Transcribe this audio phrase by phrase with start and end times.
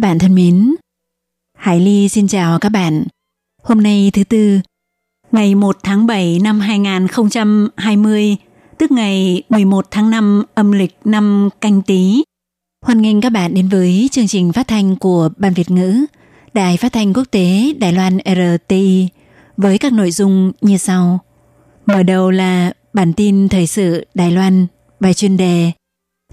[0.00, 0.74] Các bạn thân mến,
[1.58, 3.04] Hải Ly xin chào các bạn.
[3.62, 4.60] Hôm nay thứ tư,
[5.32, 8.36] ngày 1 tháng 7 năm 2020,
[8.78, 12.22] tức ngày 11 tháng 5 âm lịch năm canh tí.
[12.86, 16.04] Hoan nghênh các bạn đến với chương trình phát thanh của Ban Việt ngữ,
[16.52, 19.08] Đài phát thanh quốc tế Đài Loan RTI
[19.56, 21.18] với các nội dung như sau.
[21.86, 24.66] Mở đầu là bản tin thời sự Đài Loan,
[25.00, 25.72] bài chuyên đề.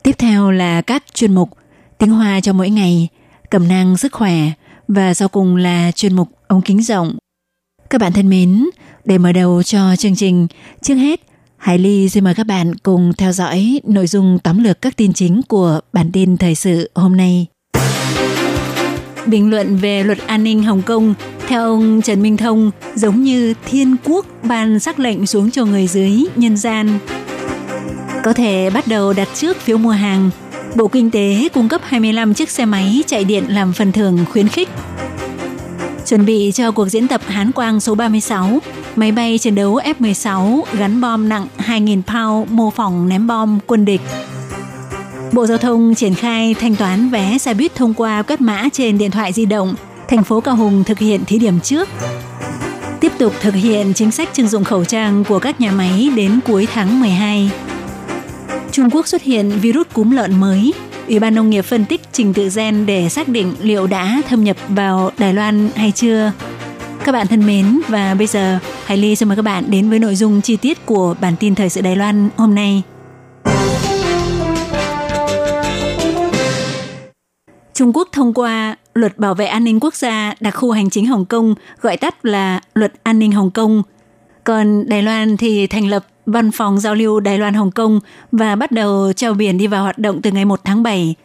[0.04, 1.50] Tiếp theo là các chuyên mục
[1.98, 3.08] tiếng Hoa cho mỗi ngày,
[3.50, 4.52] cẩm năng sức khỏe
[4.88, 7.18] và sau cùng là chuyên mục ống kính rộng.
[7.90, 8.66] Các bạn thân mến,
[9.06, 10.48] để mở đầu cho chương trình,
[10.82, 11.22] trước hết,
[11.58, 15.14] Hải Ly xin mời các bạn cùng theo dõi nội dung tóm lược các tin
[15.14, 17.46] chính của bản tin thời sự hôm nay.
[19.26, 21.14] Bình luận về luật an ninh Hồng Kông,
[21.48, 25.88] theo ông Trần Minh Thông, giống như thiên quốc ban sắc lệnh xuống cho người
[25.88, 27.00] dưới nhân gian.
[28.24, 30.30] Có thể bắt đầu đặt trước phiếu mua hàng.
[30.76, 34.48] Bộ Kinh tế cung cấp 25 chiếc xe máy chạy điện làm phần thưởng khuyến
[34.48, 34.70] khích.
[36.06, 38.60] Chuẩn bị cho cuộc diễn tập Hán Quang số 36,
[38.96, 43.86] máy bay chiến đấu F-16 gắn bom nặng 2.000 pound mô phỏng ném bom quân
[43.86, 44.02] địch.
[45.32, 48.98] Bộ Giao thông triển khai thanh toán vé xe buýt thông qua quét mã trên
[48.98, 49.76] điện thoại di động.
[50.08, 51.90] Thành phố Cao Hùng thực hiện thí điểm trước.
[53.00, 56.40] Tiếp tục thực hiện chính sách trưng dụng khẩu trang của các nhà máy đến
[56.48, 57.52] cuối tháng 12.
[58.78, 60.74] Trung Quốc xuất hiện virus cúm lợn mới.
[61.08, 64.44] Ủy ban nông nghiệp phân tích trình tự gen để xác định liệu đã thâm
[64.44, 66.32] nhập vào Đài Loan hay chưa.
[67.04, 70.00] Các bạn thân mến và bây giờ Hải Ly xin mời các bạn đến với
[70.00, 72.82] nội dung chi tiết của bản tin thời sự Đài Loan hôm nay.
[77.74, 81.06] Trung Quốc thông qua Luật Bảo vệ An ninh Quốc gia đặc khu hành chính
[81.06, 83.84] Hồng Kông, gọi tắt là Luật An ninh Hồng Kông.
[84.44, 88.00] Còn Đài Loan thì thành lập Văn phòng giao lưu Đài Loan Hồng Kông
[88.32, 91.16] và bắt đầu treo biển đi vào hoạt động từ ngày 1 tháng 7.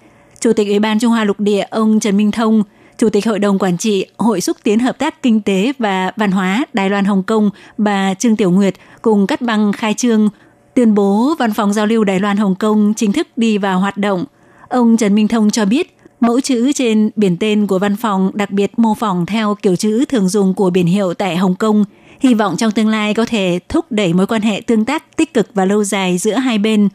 [0.40, 2.62] Chủ tịch Ủy ban Trung Hoa Lục Địa ông Trần Minh Thông,
[2.98, 6.30] Chủ tịch Hội đồng Quản trị Hội xúc tiến hợp tác kinh tế và văn
[6.30, 10.28] hóa Đài Loan Hồng Kông bà Trương Tiểu Nguyệt cùng cắt băng khai trương
[10.74, 13.96] tuyên bố Văn phòng giao lưu Đài Loan Hồng Kông chính thức đi vào hoạt
[13.96, 14.24] động.
[14.68, 18.50] Ông Trần Minh Thông cho biết Mẫu chữ trên biển tên của văn phòng đặc
[18.50, 21.84] biệt mô phỏng theo kiểu chữ thường dùng của biển hiệu tại Hồng Kông,
[22.22, 25.34] hy vọng trong tương lai có thể thúc đẩy mối quan hệ tương tác tích
[25.34, 26.88] cực và lâu dài giữa hai bên,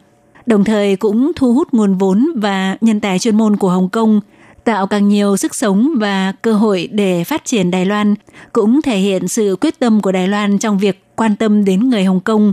[0.46, 4.20] đồng thời cũng thu hút nguồn vốn và nhân tài chuyên môn của Hồng Kông,
[4.64, 8.14] tạo càng nhiều sức sống và cơ hội để phát triển Đài Loan,
[8.52, 12.04] cũng thể hiện sự quyết tâm của Đài Loan trong việc quan tâm đến người
[12.04, 12.52] Hồng Kông.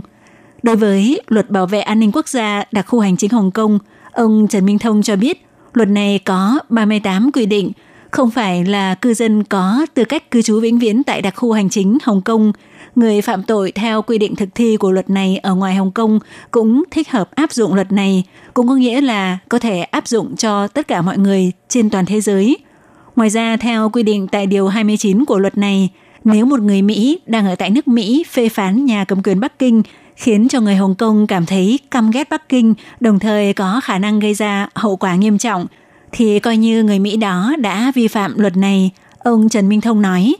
[0.62, 3.78] Đối với luật bảo vệ an ninh quốc gia đặc khu hành chính Hồng Kông,
[4.12, 7.72] ông Trần Minh Thông cho biết Luật này có 38 quy định,
[8.16, 11.52] không phải là cư dân có tư cách cư trú vĩnh viễn tại đặc khu
[11.52, 12.52] hành chính Hồng Kông.
[12.94, 16.18] Người phạm tội theo quy định thực thi của luật này ở ngoài Hồng Kông
[16.50, 18.24] cũng thích hợp áp dụng luật này,
[18.54, 22.06] cũng có nghĩa là có thể áp dụng cho tất cả mọi người trên toàn
[22.06, 22.56] thế giới.
[23.16, 25.90] Ngoài ra, theo quy định tại Điều 29 của luật này,
[26.24, 29.58] nếu một người Mỹ đang ở tại nước Mỹ phê phán nhà cầm quyền Bắc
[29.58, 29.82] Kinh
[30.16, 33.98] khiến cho người Hồng Kông cảm thấy căm ghét Bắc Kinh, đồng thời có khả
[33.98, 35.66] năng gây ra hậu quả nghiêm trọng,
[36.16, 40.02] thì coi như người Mỹ đó đã vi phạm luật này, ông Trần Minh Thông
[40.02, 40.34] nói.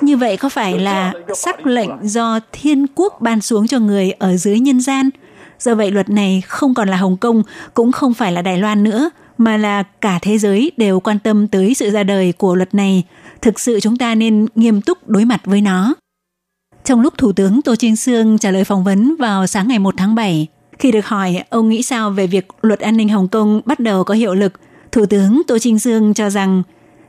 [0.00, 4.36] Như vậy có phải là sắc lệnh do thiên quốc ban xuống cho người ở
[4.36, 5.10] dưới nhân gian?
[5.58, 7.42] Do vậy luật này không còn là Hồng Kông,
[7.74, 11.48] cũng không phải là Đài Loan nữa, mà là cả thế giới đều quan tâm
[11.48, 13.04] tới sự ra đời của luật này.
[13.42, 15.94] Thực sự chúng ta nên nghiêm túc đối mặt với nó.
[16.84, 19.94] Trong lúc Thủ tướng Tô Trinh Sương trả lời phỏng vấn vào sáng ngày 1
[19.96, 20.46] tháng 7,
[20.78, 24.04] khi được hỏi ông nghĩ sao về việc luật an ninh Hồng Kông bắt đầu
[24.04, 24.52] có hiệu lực,
[24.92, 26.62] Thủ tướng Tô Trinh Sương cho rằng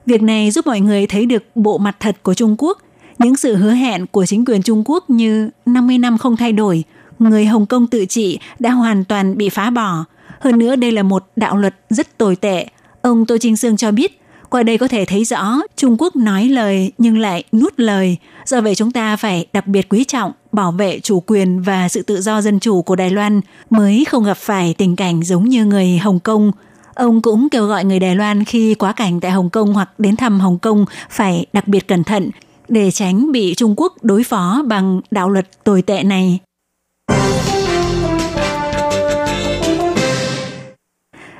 [0.06, 2.78] việc này giúp mọi người thấy được bộ mặt thật của Trung Quốc,
[3.20, 6.84] những sự hứa hẹn của chính quyền Trung Quốc như 50 năm không thay đổi,
[7.20, 10.06] người Hồng Kông tự trị đã hoàn toàn bị phá bỏ.
[10.40, 12.68] Hơn nữa đây là một đạo luật rất tồi tệ.
[13.02, 16.46] Ông Tô Trinh Sương cho biết, qua đây có thể thấy rõ Trung Quốc nói
[16.46, 18.18] lời nhưng lại nuốt lời.
[18.46, 22.02] Do vậy chúng ta phải đặc biệt quý trọng, bảo vệ chủ quyền và sự
[22.02, 25.66] tự do dân chủ của Đài Loan mới không gặp phải tình cảnh giống như
[25.66, 26.52] người Hồng Kông.
[26.96, 30.16] Ông cũng kêu gọi người Đài Loan khi quá cảnh tại Hồng Kông hoặc đến
[30.16, 32.30] thăm Hồng Kông phải đặc biệt cẩn thận
[32.68, 36.40] để tránh bị Trung Quốc đối phó bằng đạo luật tồi tệ này.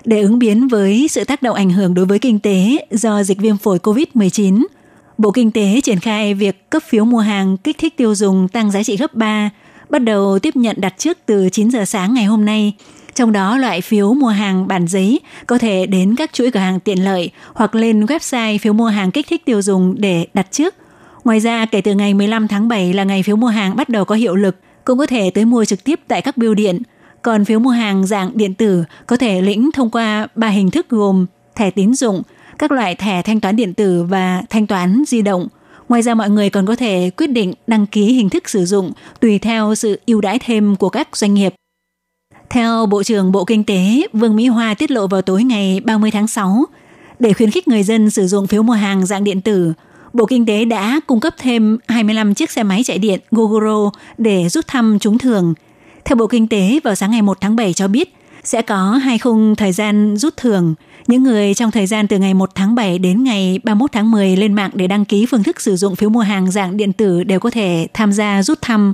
[0.10, 3.38] Để ứng biến với sự tác động ảnh hưởng đối với kinh tế do dịch
[3.38, 4.66] viêm phổi COVID-19,
[5.18, 8.72] Bộ Kinh tế triển khai việc cấp phiếu mua hàng kích thích tiêu dùng tăng
[8.72, 9.50] giá trị gấp 3,
[9.90, 12.74] bắt đầu tiếp nhận đặt trước từ 9 giờ sáng ngày hôm nay.
[13.16, 16.80] Trong đó loại phiếu mua hàng bản giấy có thể đến các chuỗi cửa hàng
[16.80, 20.76] tiện lợi hoặc lên website phiếu mua hàng kích thích tiêu dùng để đặt trước.
[21.24, 24.06] Ngoài ra, kể từ ngày 15 tháng 7 là ngày phiếu mua hàng bắt đầu
[24.06, 26.82] có hiệu lực, cũng có thể tới mua trực tiếp tại các bưu điện.
[27.22, 30.90] Còn phiếu mua hàng dạng điện tử có thể lĩnh thông qua ba hình thức
[30.90, 31.26] gồm
[31.56, 32.22] thẻ tín dụng,
[32.58, 35.48] các loại thẻ thanh toán điện tử và thanh toán di động.
[35.90, 38.92] Ngoài ra mọi người còn có thể quyết định đăng ký hình thức sử dụng
[39.20, 41.54] tùy theo sự ưu đãi thêm của các doanh nghiệp.
[42.50, 46.12] Theo Bộ trưởng Bộ Kinh tế Vương Mỹ Hoa tiết lộ vào tối ngày 30
[46.12, 46.66] tháng 6,
[47.20, 49.74] để khuyến khích người dân sử dụng phiếu mua hàng dạng điện tử,
[50.14, 54.50] Bộ Kinh tế đã cung cấp thêm 25 chiếc xe máy chạy điện Gogoro để
[54.50, 55.54] rút thăm trúng thưởng.
[56.10, 58.14] Theo Bộ Kinh tế, vào sáng ngày 1 tháng 7 cho biết,
[58.44, 60.76] sẽ có hai khung thời gian rút thưởng.
[61.08, 64.38] Những người trong thời gian từ ngày 1 tháng 7 đến ngày 31 tháng 10
[64.38, 67.24] lên mạng để đăng ký phương thức sử dụng phiếu mua hàng dạng điện tử
[67.24, 68.94] đều có thể tham gia rút thăm.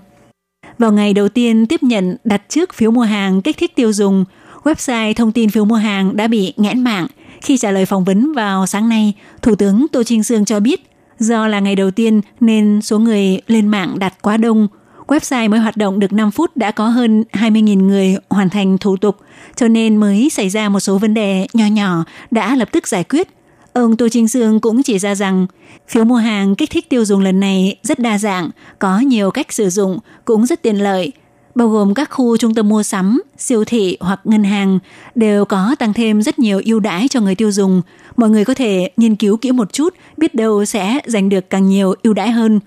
[0.78, 4.26] Vào ngày đầu tiên tiếp nhận đặt trước phiếu mua hàng kích thích tiêu dùng,
[4.64, 7.08] website thông tin phiếu mua hàng đã bị nghẽn mạng.
[7.42, 10.82] Khi trả lời phỏng vấn vào sáng nay, Thủ tướng Tô Trinh Sương cho biết
[11.20, 14.68] do là ngày đầu tiên nên số người lên mạng đặt quá đông.
[15.08, 18.98] Website mới hoạt động được 5 phút đã có hơn 20.000 người hoàn thành thủ
[18.98, 19.18] tục,
[19.56, 23.04] cho nên mới xảy ra một số vấn đề nhỏ nhỏ đã lập tức giải
[23.04, 23.28] quyết.
[23.74, 25.48] Ông Tô Trinh Dương cũng chỉ ra rằng
[25.88, 28.50] phiếu mua hàng kích thích tiêu dùng lần này rất đa dạng,
[28.80, 31.12] có nhiều cách sử dụng, cũng rất tiện lợi,
[31.56, 34.80] bao gồm các khu trung tâm mua sắm, siêu thị hoặc ngân hàng
[35.16, 37.82] đều có tăng thêm rất nhiều ưu đãi cho người tiêu dùng.
[38.18, 41.68] Mọi người có thể nghiên cứu kỹ một chút, biết đâu sẽ giành được càng
[41.68, 42.60] nhiều ưu đãi hơn.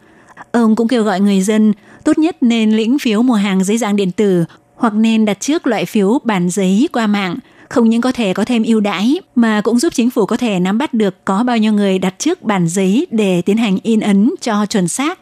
[0.53, 1.73] Ông cũng kêu gọi người dân
[2.09, 4.45] tốt nhất nên lĩnh phiếu mua hàng dưới dạng điện tử
[4.77, 7.37] hoặc nên đặt trước loại phiếu bản giấy qua mạng–
[7.69, 10.61] không những có thể có thêm ưu đãi mà cũng giúp chính phủ có thể
[10.61, 14.01] nắm bắt được có bao nhiêu người đặt trước bản giấy để tiến hành in
[14.01, 15.19] ấn cho chuẩn xác.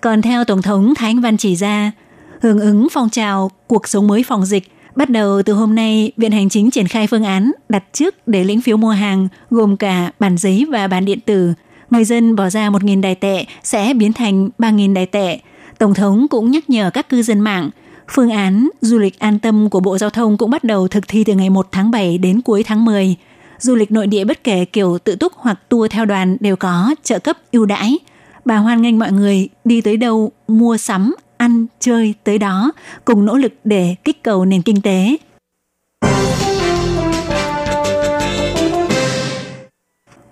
[0.00, 1.92] Còn theo Tổng thống Thái Anh Văn chỉ ra,
[2.40, 4.64] hưởng ứng phong trào cuộc sống mới phòng dịch,
[4.96, 8.44] bắt đầu từ hôm nay, Viện Hành Chính triển khai phương án đặt trước để
[8.44, 11.52] lĩnh phiếu mua hàng gồm cả bản giấy và bản điện tử.
[11.90, 15.38] Người dân bỏ ra 1.000 đài tệ sẽ biến thành 3.000 đài tệ.
[15.82, 17.70] Tổng thống cũng nhắc nhở các cư dân mạng–
[18.14, 21.24] Phương án du lịch an tâm của Bộ Giao thông cũng bắt đầu thực thi
[21.24, 23.16] từ ngày 1 tháng 7 đến cuối tháng 10.
[23.58, 26.94] Du lịch nội địa bất kể kiểu tự túc hoặc tour theo đoàn đều có
[27.02, 27.98] trợ cấp ưu đãi.
[28.44, 32.72] Bà hoan nghênh mọi người đi tới đâu mua sắm, ăn, chơi tới đó,
[33.04, 35.16] cùng nỗ lực để kích cầu nền kinh tế.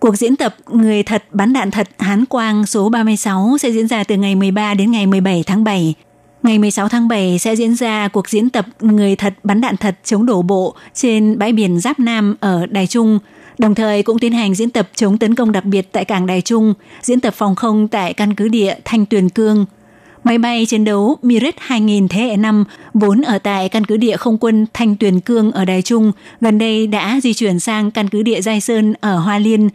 [0.01, 4.05] Cuộc diễn tập Người thật bắn đạn thật Hán Quang số 36 sẽ diễn ra
[4.05, 5.95] từ ngày 13 đến ngày 17 tháng 7
[6.43, 9.97] Ngày 16 tháng 7 sẽ diễn ra cuộc diễn tập Người thật bắn đạn thật
[10.05, 13.19] chống đổ bộ trên bãi biển Giáp Nam ở Đài Trung,
[13.59, 16.41] đồng thời cũng tiến hành diễn tập chống tấn công đặc biệt tại cảng Đài
[16.41, 19.67] Trung, diễn tập phòng không tại căn cứ địa Thanh Tuyền Cương.
[20.25, 22.65] Máy bay chiến đấu Mirage 2000 thế hệ 5
[22.95, 26.59] vốn ở tại căn cứ địa không quân Thanh Tuyền Cương ở Đài Trung, gần
[26.59, 29.69] đây đã di chuyển sang căn cứ địa Giai Sơn ở Hoa Liên.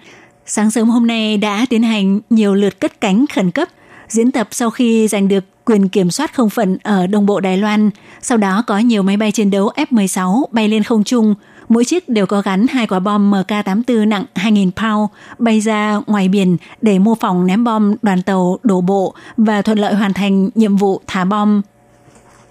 [0.45, 3.67] Sáng sớm hôm nay đã tiến hành nhiều lượt cất cánh khẩn cấp,
[4.07, 7.57] diễn tập sau khi giành được quyền kiểm soát không phận ở Đông Bộ Đài
[7.57, 7.89] Loan.
[8.21, 11.35] Sau đó có nhiều máy bay chiến đấu F-16 bay lên không trung,
[11.69, 16.29] mỗi chiếc đều có gắn hai quả bom MK-84 nặng 2.000 pound bay ra ngoài
[16.29, 20.49] biển để mô phỏng ném bom đoàn tàu đổ bộ và thuận lợi hoàn thành
[20.55, 21.61] nhiệm vụ thả bom.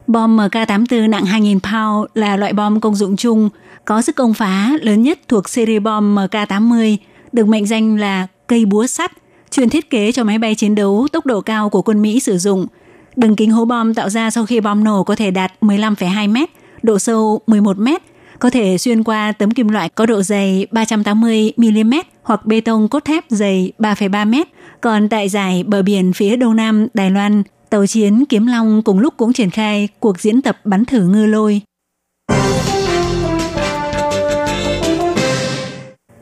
[0.07, 3.49] Bom MK-84 nặng 2.000 pound là loại bom công dụng chung,
[3.85, 6.97] có sức công phá lớn nhất thuộc series bom MK-80,
[7.33, 9.13] được mệnh danh là cây búa sắt,
[9.51, 12.39] chuyên thiết kế cho máy bay chiến đấu tốc độ cao của quân Mỹ sử
[12.39, 12.67] dụng–
[13.17, 16.51] Đường kính hố bom tạo ra sau khi bom nổ có thể đạt 15,2 mét,
[16.83, 18.03] độ sâu 11 mét
[18.45, 22.89] có thể xuyên qua tấm kim loại có độ dày 380 mm hoặc bê tông
[22.89, 24.35] cốt thép dày 3,3 m.
[24.81, 28.99] Còn tại giải bờ biển phía đông nam Đài Loan, tàu chiến Kiếm Long cùng
[28.99, 31.61] lúc cũng triển khai cuộc diễn tập bắn thử ngư lôi.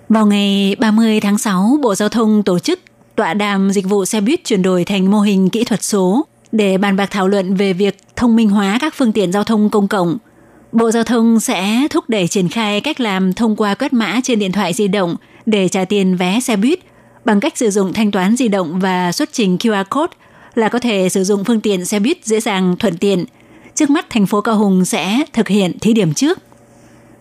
[0.08, 2.80] Vào ngày 30 tháng 6, Bộ Giao thông tổ chức
[3.16, 6.78] tọa đàm dịch vụ xe buýt chuyển đổi thành mô hình kỹ thuật số để
[6.78, 9.88] bàn bạc thảo luận về việc thông minh hóa các phương tiện giao thông công
[9.88, 10.18] cộng.
[10.72, 14.38] Bộ Giao thông sẽ thúc đẩy triển khai cách làm thông qua quét mã trên
[14.38, 16.78] điện thoại di động để trả tiền vé xe buýt
[17.24, 20.12] bằng cách sử dụng thanh toán di động và xuất trình QR code
[20.54, 23.24] là có thể sử dụng phương tiện xe buýt dễ dàng thuận tiện.
[23.74, 26.38] Trước mắt thành phố Cao Hùng sẽ thực hiện thí điểm trước.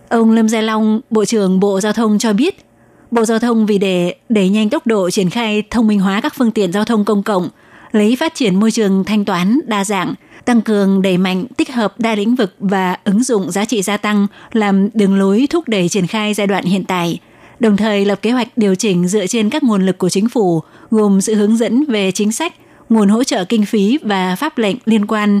[0.08, 2.64] Ông Lâm Gia Long, Bộ trưởng Bộ Giao thông cho biết,
[3.10, 6.34] Bộ Giao thông vì để đẩy nhanh tốc độ triển khai thông minh hóa các
[6.36, 7.48] phương tiện giao thông công cộng–
[7.92, 10.14] lấy phát triển môi trường thanh toán đa dạng,
[10.44, 13.96] tăng cường đẩy mạnh tích hợp đa lĩnh vực và ứng dụng giá trị gia
[13.96, 17.18] tăng làm đường lối thúc đẩy triển khai giai đoạn hiện tại,
[17.60, 20.62] đồng thời lập kế hoạch điều chỉnh dựa trên các nguồn lực của chính phủ,
[20.90, 22.54] gồm sự hướng dẫn về chính sách,
[22.88, 25.40] nguồn hỗ trợ kinh phí và pháp lệnh liên quan,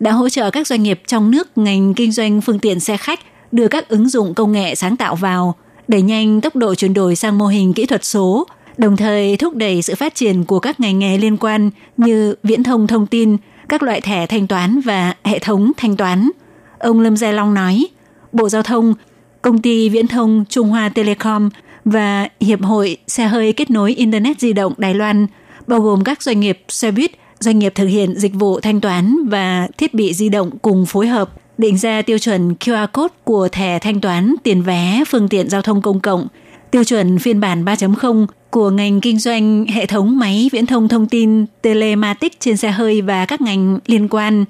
[0.00, 3.20] đã hỗ trợ các doanh nghiệp trong nước ngành kinh doanh phương tiện xe khách
[3.52, 5.54] đưa các ứng dụng công nghệ sáng tạo vào,
[5.88, 8.46] đẩy nhanh tốc độ chuyển đổi sang mô hình kỹ thuật số,
[8.78, 12.62] đồng thời thúc đẩy sự phát triển của các ngành nghề liên quan như viễn
[12.62, 13.36] thông thông tin,
[13.72, 16.30] các loại thẻ thanh toán và hệ thống thanh toán.
[16.78, 17.86] Ông Lâm Gia Long nói,
[18.32, 18.94] Bộ Giao thông,
[19.42, 21.50] Công ty Viễn thông Trung Hoa Telecom
[21.84, 25.26] và Hiệp hội Xe hơi kết nối Internet di động Đài Loan,
[25.66, 27.10] bao gồm các doanh nghiệp xe buýt,
[27.40, 31.06] doanh nghiệp thực hiện dịch vụ thanh toán và thiết bị di động cùng phối
[31.06, 35.48] hợp định ra tiêu chuẩn QR code của thẻ thanh toán tiền vé phương tiện
[35.50, 36.26] giao thông công cộng,
[36.70, 41.06] tiêu chuẩn phiên bản 3.0 của ngành kinh doanh hệ thống máy viễn thông thông
[41.06, 44.44] tin, telematic trên xe hơi và các ngành liên quan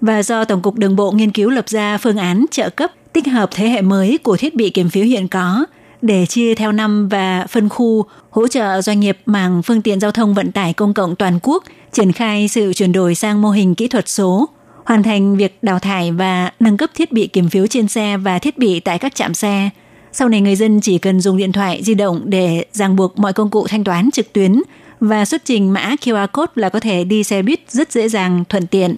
[0.00, 3.26] và do Tổng cục Đường bộ nghiên cứu lập ra phương án trợ cấp tích
[3.26, 5.64] hợp thế hệ mới của thiết bị kiểm phiếu hiện có
[6.02, 10.12] để chia theo năm và phân khu, hỗ trợ doanh nghiệp mảng phương tiện giao
[10.12, 13.74] thông vận tải công cộng toàn quốc triển khai sự chuyển đổi sang mô hình
[13.74, 14.48] kỹ thuật số,
[14.84, 18.38] hoàn thành việc đào thải và nâng cấp thiết bị kiểm phiếu trên xe và
[18.38, 19.70] thiết bị tại các trạm xe.
[20.18, 23.32] Sau này người dân chỉ cần dùng điện thoại di động để ràng buộc mọi
[23.32, 24.62] công cụ thanh toán trực tuyến
[25.00, 28.44] và xuất trình mã QR code là có thể đi xe buýt rất dễ dàng,
[28.48, 28.96] thuận tiện.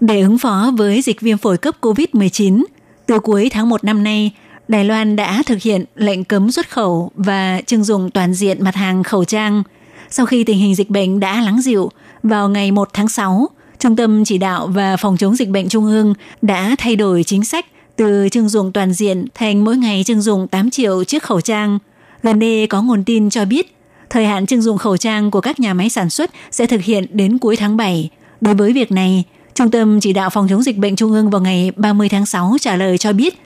[0.00, 2.64] Để ứng phó với dịch viêm phổi cấp COVID-19,
[3.06, 4.30] từ cuối tháng 1 năm nay,
[4.68, 8.74] Đài Loan đã thực hiện lệnh cấm xuất khẩu và trưng dụng toàn diện mặt
[8.74, 9.62] hàng khẩu trang–
[10.10, 11.90] sau khi tình hình dịch bệnh đã lắng dịu,
[12.22, 13.48] vào ngày 1 tháng 6,
[13.80, 17.44] Trung tâm Chỉ đạo và Phòng chống dịch bệnh Trung ương đã thay đổi chính
[17.44, 21.40] sách từ trưng dụng toàn diện thành mỗi ngày trưng dụng 8 triệu chiếc khẩu
[21.40, 21.78] trang.
[22.22, 23.76] Gần đây có nguồn tin cho biết,
[24.10, 27.06] thời hạn trưng dụng khẩu trang của các nhà máy sản xuất sẽ thực hiện
[27.10, 28.10] đến cuối tháng 7.
[28.40, 31.40] Đối với việc này, Trung tâm Chỉ đạo Phòng chống dịch bệnh Trung ương vào
[31.40, 33.42] ngày 30 tháng 6 trả lời cho biết,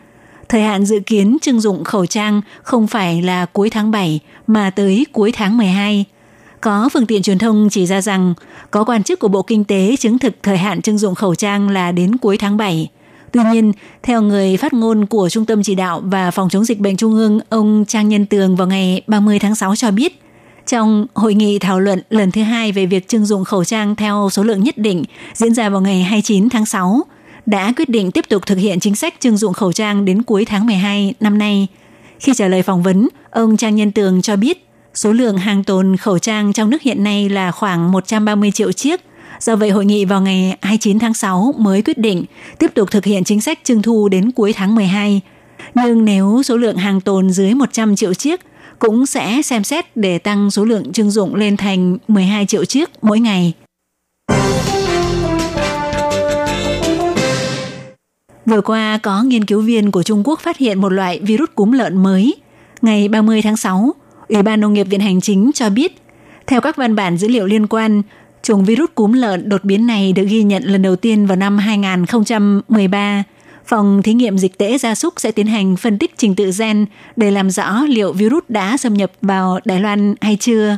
[0.48, 4.70] thời hạn dự kiến trưng dụng khẩu trang không phải là cuối tháng 7 mà
[4.70, 6.04] tới cuối tháng 12.
[6.64, 8.34] Có phương tiện truyền thông chỉ ra rằng
[8.70, 11.68] có quan chức của Bộ Kinh tế chứng thực thời hạn trưng dụng khẩu trang
[11.68, 12.90] là đến cuối tháng 7.
[13.32, 16.80] Tuy nhiên, theo người phát ngôn của Trung tâm Chỉ đạo và Phòng chống dịch
[16.80, 20.20] bệnh Trung ương, ông Trang Nhân Tường vào ngày 30 tháng 6 cho biết,
[20.66, 24.28] trong hội nghị thảo luận lần thứ hai về việc trưng dụng khẩu trang theo
[24.32, 25.04] số lượng nhất định
[25.34, 27.00] diễn ra vào ngày 29 tháng 6,
[27.46, 30.44] đã quyết định tiếp tục thực hiện chính sách trưng dụng khẩu trang đến cuối
[30.44, 31.66] tháng 12 năm nay.
[32.20, 34.63] Khi trả lời phỏng vấn, ông Trang Nhân Tường cho biết
[34.94, 39.00] Số lượng hàng tồn khẩu trang trong nước hiện nay là khoảng 130 triệu chiếc.
[39.40, 42.24] Do vậy, hội nghị vào ngày 29 tháng 6 mới quyết định
[42.58, 45.20] tiếp tục thực hiện chính sách trưng thu đến cuối tháng 12.
[45.74, 48.40] Nhưng nếu số lượng hàng tồn dưới 100 triệu chiếc,
[48.78, 52.90] cũng sẽ xem xét để tăng số lượng trưng dụng lên thành 12 triệu chiếc
[53.02, 53.52] mỗi ngày.
[58.46, 61.72] Vừa qua có nghiên cứu viên của Trung Quốc phát hiện một loại virus cúm
[61.72, 62.34] lợn mới.
[62.82, 63.94] Ngày 30 tháng 6,
[64.28, 65.96] Ủy ban Nông nghiệp Viện Hành Chính cho biết,
[66.46, 68.02] theo các văn bản dữ liệu liên quan,
[68.42, 71.58] chủng virus cúm lợn đột biến này được ghi nhận lần đầu tiên vào năm
[71.58, 73.24] 2013.
[73.66, 76.86] Phòng thí nghiệm dịch tễ gia súc sẽ tiến hành phân tích trình tự gen
[77.16, 80.76] để làm rõ liệu virus đã xâm nhập vào Đài Loan hay chưa.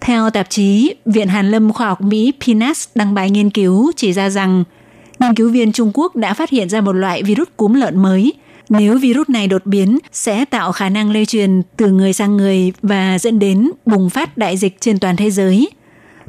[0.00, 4.12] Theo tạp chí Viện Hàn lâm Khoa học Mỹ PNAS đăng bài nghiên cứu chỉ
[4.12, 4.64] ra rằng
[5.18, 8.32] nghiên cứu viên Trung Quốc đã phát hiện ra một loại virus cúm lợn mới–
[8.68, 12.72] nếu virus này đột biến, sẽ tạo khả năng lây truyền từ người sang người
[12.82, 15.70] và dẫn đến bùng phát đại dịch trên toàn thế giới.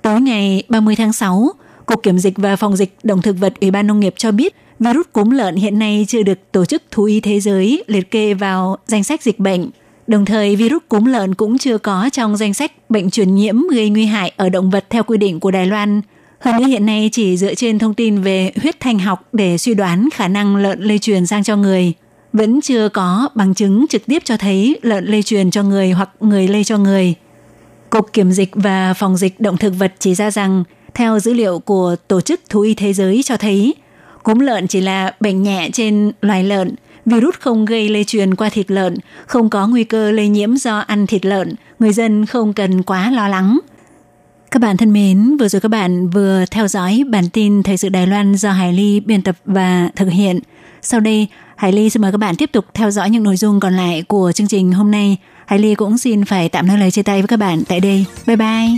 [0.01, 1.49] Tối ngày 30 tháng 6,
[1.85, 4.55] Cục Kiểm dịch và Phòng dịch Động thực vật Ủy ban Nông nghiệp cho biết
[4.79, 8.33] virus cúm lợn hiện nay chưa được Tổ chức Thú y Thế giới liệt kê
[8.33, 9.69] vào danh sách dịch bệnh.
[10.07, 13.89] Đồng thời, virus cúm lợn cũng chưa có trong danh sách bệnh truyền nhiễm gây
[13.89, 16.01] nguy hại ở động vật theo quy định của Đài Loan.
[16.39, 19.73] Hơn nữa hiện nay chỉ dựa trên thông tin về huyết thanh học để suy
[19.73, 21.93] đoán khả năng lợn lây truyền sang cho người
[22.37, 26.09] vẫn chưa có bằng chứng trực tiếp cho thấy lợn lây truyền cho người hoặc
[26.19, 27.15] người lây cho người.
[27.89, 30.63] Cục Kiểm dịch và Phòng dịch động thực vật chỉ ra rằng,
[30.93, 33.73] theo dữ liệu của Tổ chức Thú y Thế giới cho thấy,
[34.23, 36.75] cúm lợn chỉ là bệnh nhẹ trên loài lợn,
[37.05, 38.95] virus không gây lây truyền qua thịt lợn,
[39.27, 43.11] không có nguy cơ lây nhiễm do ăn thịt lợn, người dân không cần quá
[43.11, 43.59] lo lắng.
[44.51, 47.89] Các bạn thân mến, vừa rồi các bạn vừa theo dõi bản tin Thời sự
[47.89, 50.39] Đài Loan do Hải Ly biên tập và thực hiện.
[50.81, 51.27] Sau đây,
[51.57, 54.03] Hải Ly xin mời các bạn tiếp tục theo dõi những nội dung còn lại
[54.07, 55.17] của chương trình hôm nay.
[55.45, 58.05] Hải Ly cũng xin phải tạm nói lời chia tay với các bạn tại đây.
[58.25, 58.77] Bye bye!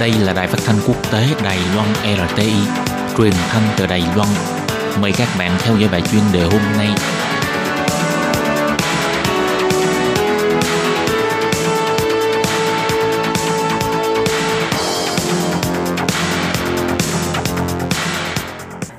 [0.00, 1.88] Đây là đài phát thanh quốc tế Đài Loan
[2.28, 4.28] RTI truyền thanh từ Đài Loan.
[5.00, 6.88] Mời các bạn theo dõi bài chuyên đề hôm nay.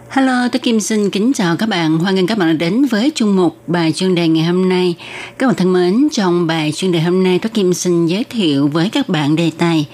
[0.09, 1.97] Hello, tôi Kim xin kính chào các bạn.
[1.97, 4.95] Hoan nghênh các bạn đã đến với chung mục bài chuyên đề ngày hôm nay.
[5.37, 8.67] Các bạn thân mến, trong bài chuyên đề hôm nay, tôi Kim xin giới thiệu
[8.67, 9.85] với các bạn đề tài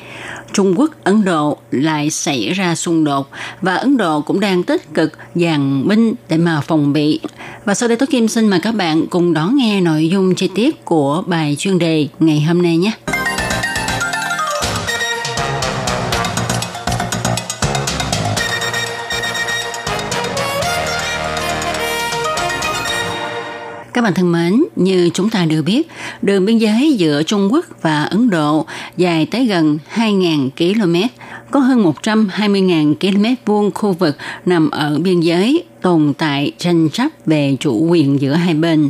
[0.53, 3.29] Trung Quốc, Ấn Độ lại xảy ra xung đột
[3.61, 7.19] và Ấn Độ cũng đang tích cực dàn binh để mà phòng bị.
[7.65, 10.49] Và sau đây tôi Kim xin mời các bạn cùng đón nghe nội dung chi
[10.55, 12.91] tiết của bài chuyên đề ngày hôm nay nhé.
[23.99, 25.87] Các bạn thân mến, như chúng ta đều biết,
[26.21, 28.65] đường biên giới giữa Trung Quốc và Ấn Độ
[28.97, 30.95] dài tới gần 2.000 km,
[31.51, 37.07] có hơn 120.000 km vuông khu vực nằm ở biên giới tồn tại tranh chấp
[37.25, 38.89] về chủ quyền giữa hai bên.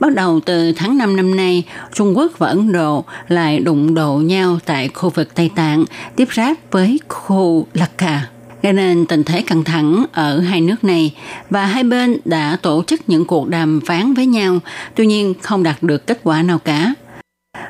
[0.00, 1.62] Bắt đầu từ tháng 5 năm nay,
[1.94, 5.84] Trung Quốc và Ấn Độ lại đụng độ nhau tại khu vực Tây Tạng,
[6.16, 8.26] tiếp giáp với khu Laka
[8.64, 11.14] gây nên tình thế căng thẳng ở hai nước này
[11.50, 14.58] và hai bên đã tổ chức những cuộc đàm phán với nhau,
[14.94, 16.94] tuy nhiên không đạt được kết quả nào cả.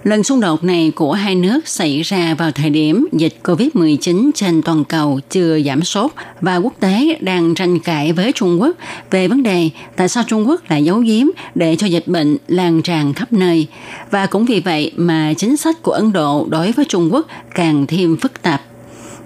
[0.03, 4.63] Lần xung đột này của hai nước xảy ra vào thời điểm dịch COVID-19 trên
[4.63, 6.11] toàn cầu chưa giảm sốt
[6.41, 8.77] và quốc tế đang tranh cãi với Trung Quốc
[9.11, 12.83] về vấn đề tại sao Trung Quốc lại giấu giếm để cho dịch bệnh lan
[12.83, 13.67] tràn khắp nơi.
[14.11, 17.87] Và cũng vì vậy mà chính sách của Ấn Độ đối với Trung Quốc càng
[17.87, 18.63] thêm phức tạp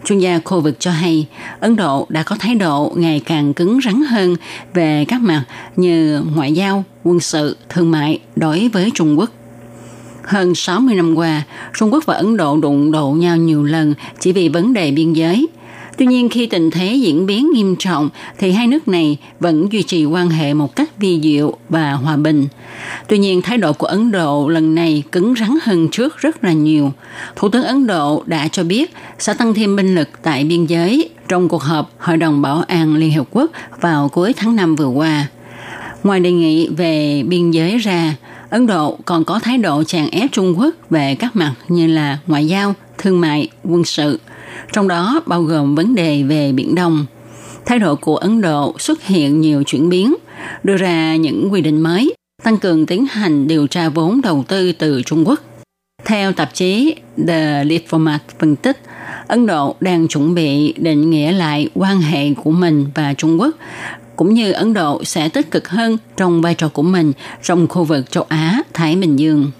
[0.09, 1.27] Chuyên gia khu vực cho hay,
[1.61, 4.37] Ấn Độ đã có thái độ ngày càng cứng rắn hơn
[4.75, 5.45] về các mặt
[5.77, 9.31] như ngoại giao, quân sự, thương mại đối với Trung Quốc.
[10.25, 11.43] Hơn 60 năm qua,
[11.79, 15.13] Trung Quốc và Ấn Độ đụng độ nhau nhiều lần chỉ vì vấn đề biên
[15.13, 15.47] giới.
[15.99, 18.09] Tuy nhiên khi tình thế diễn biến nghiêm trọng
[18.39, 22.17] thì hai nước này vẫn duy trì quan hệ một cách vi diệu và hòa
[22.17, 22.47] bình.
[23.09, 26.53] Tuy nhiên thái độ của Ấn Độ lần này cứng rắn hơn trước rất là
[26.53, 26.93] nhiều.
[27.37, 31.09] Thủ tướng Ấn Độ đã cho biết sẽ tăng thêm binh lực tại biên giới
[31.29, 34.89] trong cuộc họp Hội đồng Bảo an Liên Hợp Quốc vào cuối tháng 5 vừa
[34.89, 35.27] qua.
[36.03, 38.15] Ngoài đề nghị về biên giới ra,
[38.51, 42.19] Ấn Độ còn có thái độ chèn ép Trung Quốc về các mặt như là
[42.27, 44.21] ngoại giao, thương mại, quân sự,
[44.73, 47.07] trong đó bao gồm vấn đề về Biển Đông.
[47.67, 50.15] Thái độ của Ấn Độ xuất hiện nhiều chuyển biến,
[50.65, 54.73] đưa ra những quy định mới, tăng cường tiến hành điều tra vốn đầu tư
[54.73, 55.41] từ Trung Quốc.
[56.05, 56.95] Theo tạp chí
[57.29, 58.81] The Diplomat phân tích,
[59.27, 63.55] Ấn Độ đang chuẩn bị định nghĩa lại quan hệ của mình và Trung Quốc,
[64.17, 67.85] cũng như Ấn Độ sẽ tích cực hơn trong vai trò của mình trong khu
[67.85, 69.51] vực châu Á, Thái Bình Dương.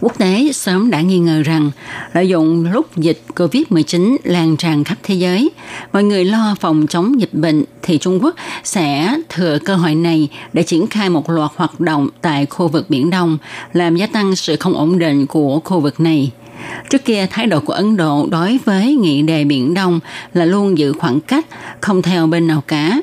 [0.00, 1.70] Quốc tế sớm đã nghi ngờ rằng
[2.12, 5.50] lợi dụng lúc dịch COVID-19 lan tràn khắp thế giới,
[5.92, 8.34] mọi người lo phòng chống dịch bệnh thì Trung Quốc
[8.64, 12.90] sẽ thừa cơ hội này để triển khai một loạt hoạt động tại khu vực
[12.90, 13.38] Biển Đông,
[13.72, 16.30] làm gia tăng sự không ổn định của khu vực này.
[16.90, 20.00] Trước kia, thái độ của Ấn Độ đối với nghị đề Biển Đông
[20.34, 21.46] là luôn giữ khoảng cách,
[21.80, 23.00] không theo bên nào cả.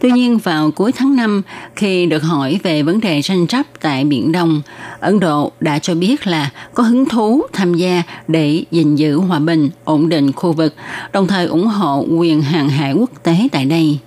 [0.00, 1.42] Tuy nhiên vào cuối tháng 5,
[1.76, 4.62] khi được hỏi về vấn đề tranh chấp tại Biển Đông,
[5.00, 9.38] Ấn Độ đã cho biết là có hứng thú tham gia để gìn giữ hòa
[9.38, 10.74] bình, ổn định khu vực,
[11.12, 13.98] đồng thời ủng hộ quyền hàng hải quốc tế tại đây.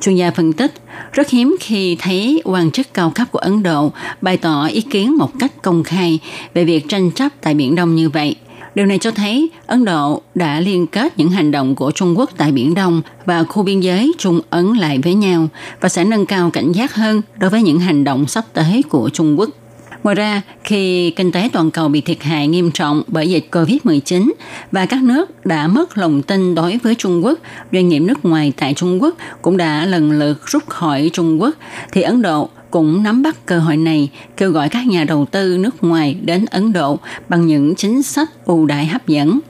[0.00, 0.74] Chuyên gia phân tích,
[1.12, 5.16] rất hiếm khi thấy quan chức cao cấp của Ấn Độ bày tỏ ý kiến
[5.16, 6.18] một cách công khai
[6.54, 8.36] về việc tranh chấp tại Biển Đông như vậy.
[8.74, 12.30] Điều này cho thấy Ấn Độ đã liên kết những hành động của Trung Quốc
[12.36, 15.48] tại Biển Đông và khu biên giới Trung Ấn lại với nhau
[15.80, 19.10] và sẽ nâng cao cảnh giác hơn đối với những hành động sắp tới của
[19.12, 19.50] Trung Quốc.
[20.02, 24.32] Ngoài ra, khi kinh tế toàn cầu bị thiệt hại nghiêm trọng bởi dịch COVID-19
[24.72, 27.38] và các nước đã mất lòng tin đối với Trung Quốc,
[27.72, 31.54] doanh nghiệp nước ngoài tại Trung Quốc cũng đã lần lượt rút khỏi Trung Quốc,
[31.92, 35.56] thì Ấn Độ cũng nắm bắt cơ hội này kêu gọi các nhà đầu tư
[35.58, 39.40] nước ngoài đến Ấn Độ bằng những chính sách ưu đãi hấp dẫn.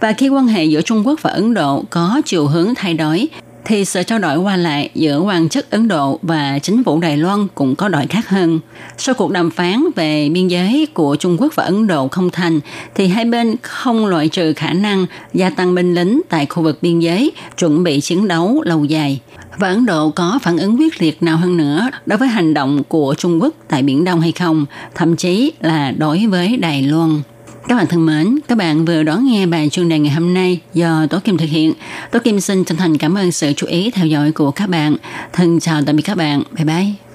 [0.00, 3.28] Và khi quan hệ giữa Trung Quốc và Ấn Độ có chiều hướng thay đổi,
[3.64, 7.16] thì sự trao đổi qua lại giữa quan chức Ấn Độ và chính phủ Đài
[7.16, 8.60] Loan cũng có đổi khác hơn.
[8.98, 12.60] Sau cuộc đàm phán về biên giới của Trung Quốc và Ấn Độ không thành,
[12.94, 16.78] thì hai bên không loại trừ khả năng gia tăng binh lính tại khu vực
[16.82, 19.20] biên giới, chuẩn bị chiến đấu lâu dài.
[19.58, 22.82] Và Ấn Độ có phản ứng quyết liệt nào hơn nữa đối với hành động
[22.88, 27.22] của Trung Quốc tại Biển Đông hay không, thậm chí là đối với Đài Loan.
[27.68, 30.60] Các bạn thân mến, các bạn vừa đón nghe bài chuyên đề ngày hôm nay
[30.74, 31.72] do Tố Kim thực hiện.
[32.10, 34.96] Tố Kim xin chân thành cảm ơn sự chú ý theo dõi của các bạn.
[35.32, 36.42] Thân chào tạm biệt các bạn.
[36.52, 37.07] Bye bye.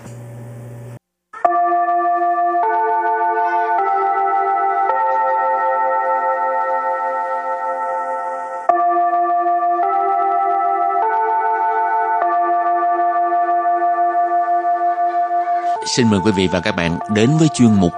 [15.96, 17.94] Xin mời quý vị và các bạn đến với chuyên mục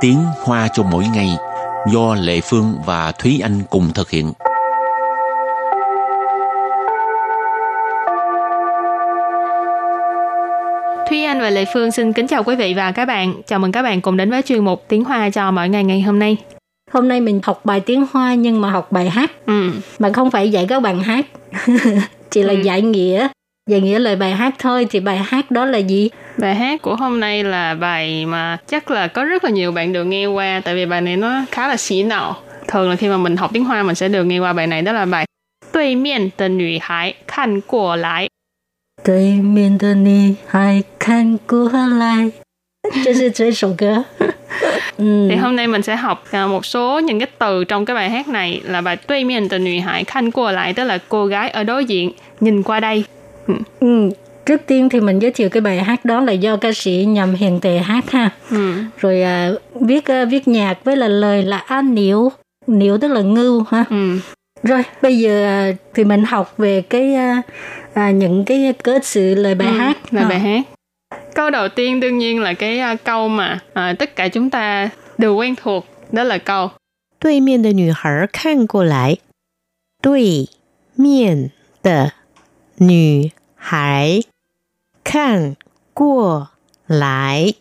[0.00, 1.36] Tiếng Hoa cho mỗi ngày
[1.92, 4.32] do Lệ Phương và Thúy Anh cùng thực hiện.
[11.08, 13.34] Thúy Anh và Lệ Phương xin kính chào quý vị và các bạn.
[13.46, 16.00] Chào mừng các bạn cùng đến với chuyên mục Tiếng Hoa cho mỗi ngày ngày
[16.00, 16.36] hôm nay.
[16.92, 19.30] Hôm nay mình học bài tiếng Hoa nhưng mà học bài hát.
[19.46, 19.70] Ừ.
[19.98, 21.26] Mà không phải dạy các bạn hát.
[22.30, 22.60] Chỉ là Ừ.
[22.62, 23.28] dạy nghĩa
[23.70, 26.10] và nghĩa lời bài hát thôi thì bài hát đó là gì?
[26.38, 29.92] Bài hát của hôm nay là bài mà chắc là có rất là nhiều bạn
[29.92, 32.36] được nghe qua tại vì bài này nó khá là xỉ não.
[32.68, 34.82] Thường là khi mà mình học tiếng Hoa mình sẽ được nghe qua bài này
[34.82, 35.26] đó là bài
[35.74, 38.28] Đối miên tờ nữ hái khăn của lại.
[39.06, 42.30] Đối miên tờ nữ hái khăn của lại.
[45.28, 48.10] thì hôm nay mình sẽ học à, một số những cái từ trong cái bài
[48.10, 51.26] hát này là bài tuy miên từ nữ hải khanh qua lại tức là cô
[51.26, 53.04] gái ở đối diện nhìn qua đây
[53.79, 54.09] ừ.
[54.45, 57.33] Trước tiên thì mình giới thiệu cái bài hát đó là do ca sĩ nhầm
[57.33, 58.29] hiền tề hát ha.
[58.51, 58.73] Ừ.
[58.97, 62.31] Rồi à, viết à, viết nhạc với là lời là An Niệu.
[62.67, 63.85] Niệu tức là ngưu ha.
[63.89, 64.19] Ừ.
[64.63, 67.41] Rồi bây giờ à, thì mình học về cái à,
[67.93, 70.29] à, những cái cớ sự lời bài Ừ, hát là Ha.
[70.29, 70.61] bài hát
[71.35, 74.89] câu đầu tiên đương nhiên là cái à, câu mà à, tất cả chúng ta
[75.17, 76.69] đều quen thuộc đó là câu
[77.19, 79.17] 对面的女孩看过来，
[80.01, 80.47] 对
[80.95, 81.51] 面
[81.83, 82.13] 的
[82.77, 84.21] 女孩
[85.03, 85.55] 看
[85.93, 86.49] 过
[86.87, 87.53] 来，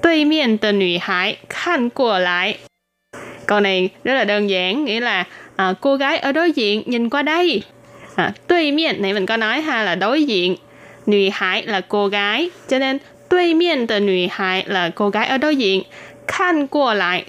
[0.00, 2.56] 对面的女孩看过来
[3.46, 5.24] câu này rất là đơn giản nghĩa là
[5.56, 7.62] à, cô gái ở đối diện nhìn qua đây
[8.16, 10.56] à, 对面 này mình có nói ha là đối diện
[11.06, 15.84] nữ hải là cô gái cho nên 对面的女孩 là cô gái ở đối diện
[16.26, 17.24] 看过来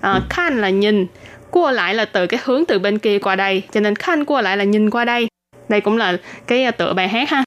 [0.00, 1.06] à, 看 là nhìn
[1.50, 4.64] qua lại là từ cái hướng từ bên kia qua đây cho nên 看过来 là
[4.64, 5.28] nhìn qua đây
[5.72, 7.44] đây cũng là cái à, tựa bài hát ha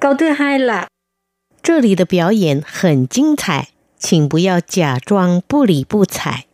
[0.00, 0.86] Câu thứ hai là
[1.62, 6.46] 这里的表演很精彩，请不要假装不理不睬。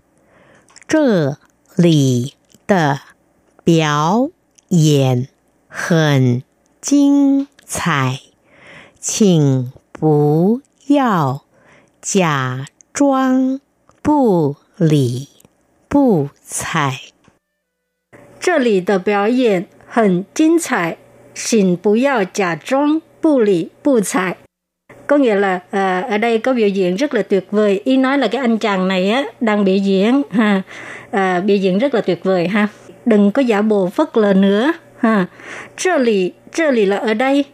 [0.87, 1.39] 这
[1.77, 2.35] 里
[2.67, 3.01] 的
[3.65, 4.29] 表
[4.69, 5.29] 演
[5.67, 6.43] 很
[6.83, 8.21] 精彩，
[9.01, 11.45] 请不要
[12.03, 13.61] 假装
[14.03, 15.29] 不理
[15.89, 17.01] 不睬。
[18.39, 20.97] 这里的表演 很精彩，
[21.35, 24.37] 请不要假装不理不睬.
[25.07, 27.81] Có nghĩa là à, ở đây có biểu diễn rất là tuyệt vời.
[27.85, 30.63] Ý nói là cái anh chàng này á đang biểu diễn ha,
[31.11, 32.69] à, biểu diễn rất là tuyệt vời ha.
[33.05, 35.27] Đừng có giả bộ phớt lờ nữa ha.
[35.77, 37.45] 这里这里 là ở đây.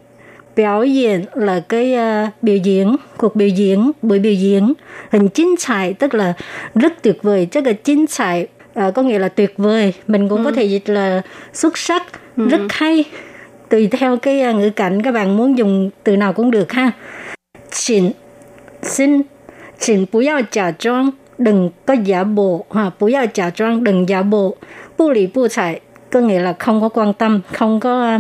[0.57, 4.73] Biểu diễn là cái à, biểu diễn, cuộc biểu diễn, buổi biểu diễn.
[5.13, 6.35] Hình chính彩tức là
[6.75, 7.49] rất tuyệt vời.
[7.51, 9.93] Chắc là chính彩à, có nghĩa là tuyệt vời.
[10.07, 12.03] Mình cũng có thể dịch là xuất sắc,
[12.48, 12.68] rất ừ.
[12.70, 13.04] hay
[13.70, 16.92] tùy theo cái à, ngữ cảnh các bạn muốn dùng từ nào cũng được ha.
[17.72, 18.12] Xin
[18.82, 19.22] xin.
[19.80, 22.66] Xin bù yào giả trang đừng có giả bộ.
[22.72, 24.56] Ha bù yào giả trang đừng giả bộ.
[24.98, 25.80] Bù lì bù chạy
[26.12, 28.20] có nghĩa là không có quan tâm không có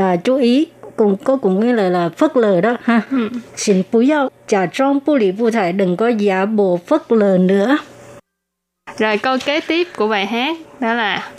[0.00, 0.66] uh, chú ý.
[0.96, 3.00] Cũng có cũng nghĩa là là phớt lờ đó ha.
[3.10, 3.28] Ừ.
[3.56, 7.38] Xin bù yào giả trang bù lì bù chạy đừng có giả bộ phớt lờ
[7.38, 7.78] nữa.
[8.98, 11.30] Rồi câu kế tiếp của bài hát đó là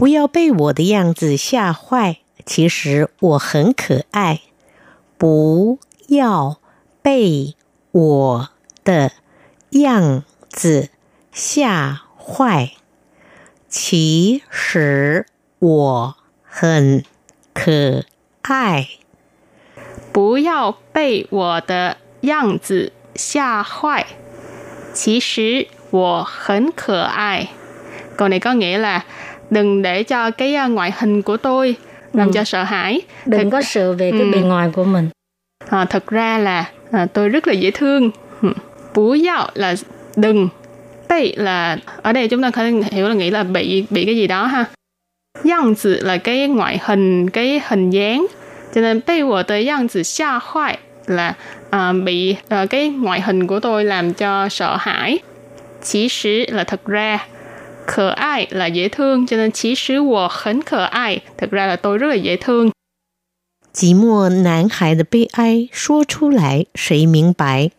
[0.00, 4.40] 不要被我的样子吓坏，其实我很可爱。
[5.18, 6.58] 不要
[7.02, 7.54] 被
[7.90, 8.48] 我
[8.82, 9.12] 的
[9.68, 10.88] 样子
[11.30, 12.70] 吓坏，
[13.68, 15.26] 其实
[15.58, 17.04] 我很
[17.52, 18.06] 可
[18.40, 18.88] 爱。
[20.12, 24.06] 不要被我的样子吓坏。
[24.94, 27.50] 其实我很可愛。
[28.16, 29.04] Câu này có nghĩa là
[29.50, 31.76] đừng để cho cái à, ngoại hình của tôi
[32.12, 32.32] làm Ừ.
[32.34, 33.00] cho sợ hãi.
[33.26, 34.30] Đừng Thật- có sợ về cái Ừ.
[34.32, 35.08] bề ngoài của mình.
[35.68, 38.10] À, thật ra là à, tôi rất là dễ thương.
[38.42, 38.48] Ừ.
[38.94, 39.74] Bú dạo là
[40.16, 40.48] đừng.
[41.08, 44.16] Bị là ở đây chúng ta có thể hiểu là nghĩ là bị bị cái
[44.16, 44.64] gì đó ha.
[45.48, 48.26] Yang tử là cái ngoại hình, cái hình dáng.
[48.74, 51.34] Cho nên bị của tới yang tử xa hoại là
[51.70, 55.18] à, bị à, cái ngoại hình của tôi làm cho sợ hãi.
[55.84, 56.08] Chỉ
[56.50, 57.26] là thật ra.
[57.89, 61.19] Khờ ai là dễ thương, cho nên chỉ sử wo hấn khờ ai.
[61.37, 62.71] Thật ra là tôi rất là dễ thương.
[63.73, 67.71] 寂寞男孩的悲哀说出来，谁明白？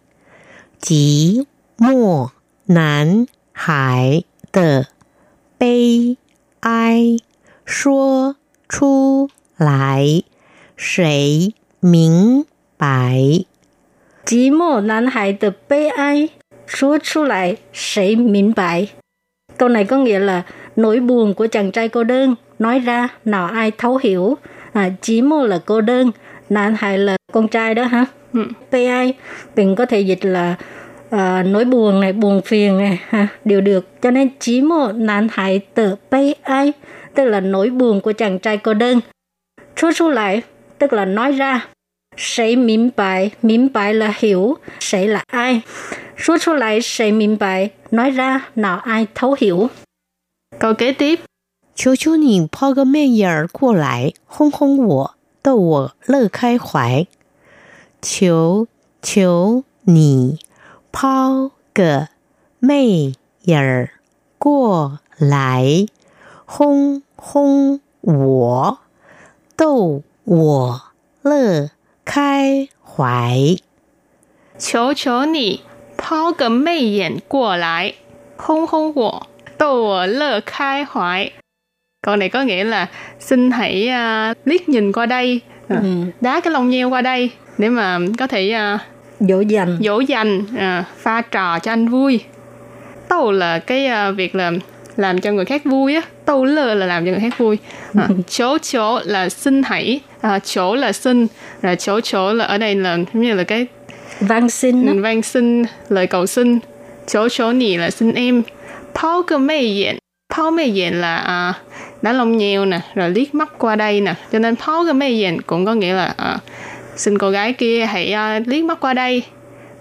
[0.81, 1.46] 寂
[1.79, 2.31] 寞
[2.66, 4.88] 男孩的
[5.57, 6.18] 悲
[6.61, 7.18] 哀
[7.64, 8.37] 说
[8.68, 10.22] 出来，
[10.77, 12.44] 谁明
[12.77, 13.46] 白？
[14.27, 16.31] Chỉ một nam hải的悲哀
[16.66, 18.88] 说出来谁明白?
[19.62, 20.41] Câu này có nghĩa là
[20.76, 24.38] nỗi buồn của chàng trai cô đơn nói ra nào ai thấu hiểu.
[24.74, 26.12] À, chỉ một là cô đơn,
[26.50, 28.06] nam hải là con trai đó ha.
[28.34, 28.45] Ừ.
[28.71, 29.13] Ai
[29.56, 30.56] mình có thể dịch là
[31.15, 34.02] uh, nỗi buồn này, buồn phiền này ha, đều được.
[34.02, 36.74] Cho nên chỉ một nạn hại tờ bi ai
[37.15, 39.00] tức là nỗi buồn của chàng trai cô đơn.
[39.76, 40.41] Chú chú lại
[40.78, 41.67] tức là nói ra.
[42.16, 45.62] Sẽ minh bại, minh bại là hiểu, sẽ là ai.
[46.16, 47.70] Nói 出来谁明白?
[47.90, 49.68] Nói ra nào ai thấu hiểu.
[50.59, 51.20] Câu kế tiếp.
[51.75, 57.07] 求求你抛个媚眼儿过来，哄哄我，逗我乐开怀。
[58.01, 58.66] 求
[59.03, 60.38] 求你
[60.90, 62.09] 抛个
[62.59, 63.90] 媚眼儿
[64.38, 65.87] 过来，
[66.46, 68.79] 哄哄我，
[69.55, 70.83] 逗我
[71.20, 71.70] 乐
[72.11, 73.57] 开怀。
[74.59, 75.61] 求求你
[75.96, 77.94] 抛个媚眼过来，
[78.37, 79.27] 哄哄我，
[79.59, 81.31] 逗我乐开怀。
[82.03, 82.87] Câu này có nghĩa là
[83.18, 83.88] xin hãy
[84.31, 86.05] uh, liếc nhìn qua đây, uh, ừ.
[86.20, 88.81] đá cái lông nheo qua đây để mà có thể uh,
[89.20, 92.20] dỗ dành, dỗ dành, uh, pha trò cho anh vui.
[93.09, 94.53] Tâu là cái uh, việc là
[94.96, 97.59] làm cho người khác vui á, tâu lơ là làm cho người khác vui.
[97.94, 101.27] À, chố chố là xin hãy, à, chố là xin,
[101.62, 103.67] là chố chố là ở đây là như là cái
[104.19, 106.60] van xin van xin lời cầu xin.
[107.07, 108.43] Chỗ chỗ nì là xin em.
[108.93, 109.97] Phao cơ mê diện
[110.36, 111.53] phao mê diện là à,
[112.01, 114.13] đá lông nhiều nè rồi liếc mắt qua đây nè.
[114.31, 116.38] Cho nên phao cơ mê diện cũng có nghĩa là à,
[116.95, 119.23] xin cô gái kia hãy uh, liếc mắt qua đây.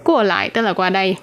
[0.03, 1.15] Qua lại tức là qua đây.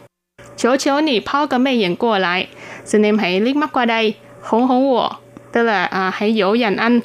[0.56, 2.48] Chỗ chỗ nì phao cơ mê diện qua lại.
[2.84, 4.14] Xin em hãy liếc mắt qua đây.
[4.40, 5.10] Hống wo.
[5.52, 7.00] Tức là à, hãy dỗ dành anh.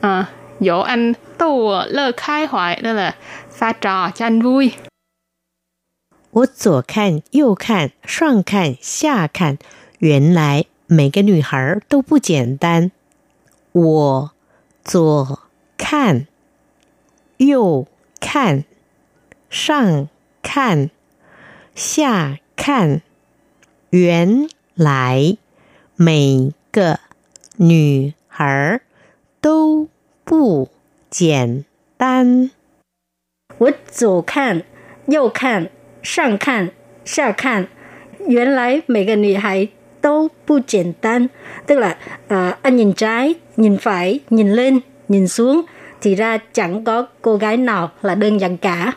[0.00, 0.24] À,
[0.59, 3.15] dỗ anh tô lơ khai hoại tức là
[3.51, 4.71] pha trò cho anh vui
[6.33, 9.57] 我左看右看上看下看，
[9.99, 12.91] 原来每个女孩都不简单。
[13.73, 14.31] 我
[14.81, 15.39] 左
[15.77, 16.27] 看
[17.35, 17.85] 右
[18.21, 18.63] 看
[19.49, 20.07] 上
[20.41, 20.89] 看
[21.75, 23.01] 下看，
[23.89, 25.35] 原来
[25.97, 27.01] 每个
[27.57, 28.79] 女孩
[29.41, 29.89] 都
[30.25, 30.69] 不
[31.09, 31.65] 简
[31.97, 32.51] 单。
[33.57, 34.63] 我左看
[35.07, 35.69] 右看。
[36.03, 36.69] 上看
[37.05, 37.67] 下看
[38.27, 39.67] 原来每个女孩
[40.01, 41.29] 都不简单
[41.67, 41.97] tức là
[42.33, 45.61] uh, anh nhìn trái nhìn phải nhìn lên nhìn xuống
[46.01, 48.93] thì ra chẳng có cô gái nào là đơn giản cả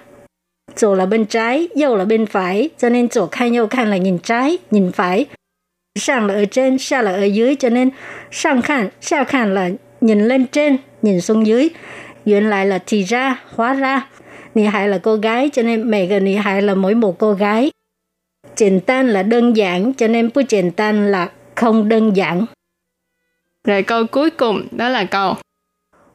[0.77, 3.97] 左 là bên trái dâu là bên phải cho nên 左 khan 右 khan là
[3.97, 5.27] nhìn trái nhìn phải
[5.99, 7.91] sang là ở trên xa là ở dưới cho nên
[8.31, 9.71] sang khan xa khan là
[10.01, 11.69] nhìn lên trên nhìn xuống dưới
[12.25, 14.09] 原来 là thì ra hóa ra
[14.55, 17.33] Nị hại là cô gái cho nên mẹ gần nị hại là mỗi một cô
[17.33, 17.71] gái.
[18.57, 22.47] Trình tan là đơn giản cho nên bu trình tan là không đơn giản.
[23.65, 25.37] Rồi câu cuối cùng đó là câu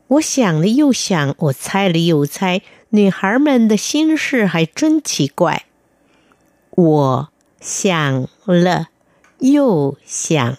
[0.07, 5.65] 我想了又想，我猜了又猜，女孩们的心事还真奇怪。
[6.71, 7.29] 我
[7.61, 8.87] 想了
[9.39, 10.57] 又想，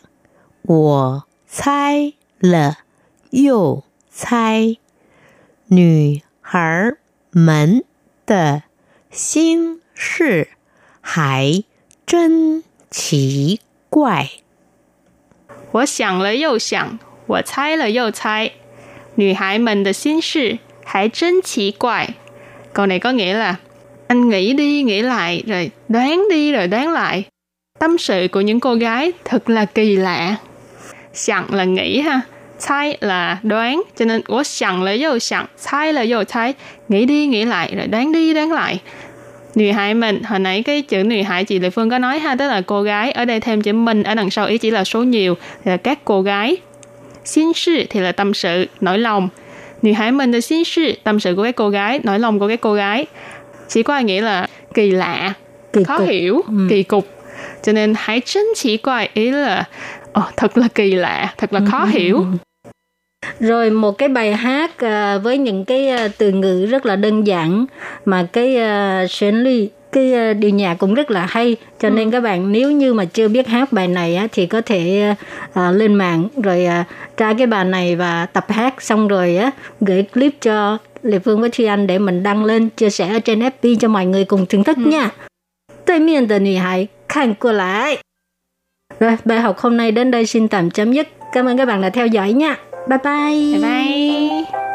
[0.63, 2.79] 我猜了
[3.31, 3.83] 又
[4.15, 4.77] 猜，
[5.69, 6.95] 女孩
[7.31, 7.85] 们
[8.27, 8.63] 的
[9.11, 10.49] 心事
[11.01, 11.63] 还
[12.07, 14.31] 真奇怪。
[15.73, 18.53] 我想了又想，我猜了又猜，
[19.15, 22.15] 女孩们的心事还真奇怪。
[22.73, 23.57] Câu này có nghĩa là
[24.09, 27.25] anh nghĩ đi nghĩ lại rồi đoán đi rồi đoán lại.
[27.79, 30.37] Tâm sự của những cô gái thật là kỳ lạ.
[31.13, 32.21] Sẵn là nghĩ ha,
[32.59, 36.55] 猜 là đoán cho nên 我想了又想猜了又猜
[36.89, 38.81] nghĩ đi nghĩ lại rồi đoán đi đoán lại
[39.55, 42.37] Nữ hại mình, hồi nãy cái chữ nữ hại chị Lệ Phương có nói ha,
[42.37, 44.85] tức là cô gái, ở đây thêm chữ mình ở đằng sau ý chỉ là
[44.85, 46.57] số nhiều, thì là các cô gái.
[47.25, 49.29] Xin sự thì là tâm sự, nỗi lòng.
[49.83, 52.49] Nữ hại mình là xin sự, tâm sự của các cô gái, nỗi lòng của
[52.49, 53.07] các cô gái.
[53.69, 55.33] Chỉ có nghĩa là kỳ lạ,
[55.73, 56.09] kỳ khó cục.
[56.09, 56.67] hiểu, ừ.
[56.71, 57.09] kỳ cục.
[57.63, 59.65] Cho nên hãy chân chỉ quay ý là
[60.19, 61.87] oh, thật là kỳ lạ, thật là khó ừ.
[61.87, 62.25] hiểu
[63.41, 67.27] rồi một cái bài hát uh, với những cái uh, từ ngữ rất là đơn
[67.27, 67.67] giản
[68.05, 72.13] mà cái uh,旋律cái uh, điệu nhạc cũng rất là hay cho nên ừ.
[72.13, 75.57] các bạn nếu như mà chưa biết hát bài này á, thì có thể uh,
[75.73, 80.03] lên mạng rồi uh, tra cái bài này và tập hát xong rồi á gửi
[80.03, 83.41] clip cho Lê Phương với Thuy Anh để mình đăng lên chia sẻ ở trên
[83.41, 84.91] FB cho mọi người cùng thưởng thức ừ.
[84.91, 85.11] nha.
[85.91, 87.99] 对面的女孩看过来。
[89.00, 91.08] Rồi, bài học hôm nay đến đây xin tạm chấm dứt.
[91.34, 92.58] Cảm ơn các bạn đã theo dõi nha.
[92.88, 93.54] Bye bye.
[93.54, 94.75] Bye bye.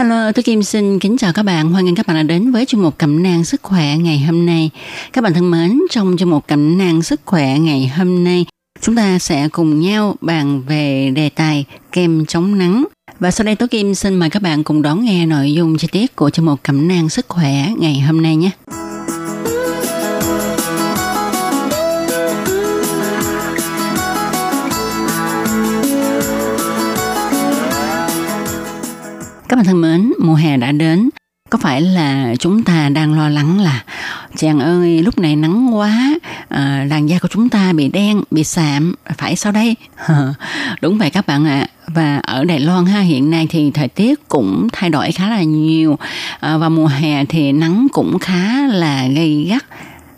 [0.00, 1.70] Hello, tôi Kim xin kính chào các bạn.
[1.70, 4.46] Hoan nghênh các bạn đã đến với chuyên mục Cẩm nang sức khỏe ngày hôm
[4.46, 4.70] nay.
[5.12, 8.46] Các bạn thân mến, trong chuyên mục Cẩm nang sức khỏe ngày hôm nay,
[8.80, 12.84] chúng ta sẽ cùng nhau bàn về đề tài kem chống nắng.
[13.18, 15.88] Và sau đây Tố Kim xin mời các bạn cùng đón nghe nội dung chi
[15.92, 18.50] tiết của chuyên mục Cẩm nang sức khỏe ngày hôm nay nhé.
[29.50, 31.10] Các bạn thân mến, mùa hè đã đến.
[31.50, 33.84] Có phải là chúng ta đang lo lắng là
[34.36, 38.44] chàng ơi lúc này nắng quá, à, làn da của chúng ta bị đen, bị
[38.44, 39.76] sạm, phải sao đây?
[40.80, 41.66] Đúng vậy các bạn ạ.
[41.86, 45.42] Và ở Đài Loan ha hiện nay thì thời tiết cũng thay đổi khá là
[45.42, 45.98] nhiều.
[46.40, 49.64] À, và mùa hè thì nắng cũng khá là gây gắt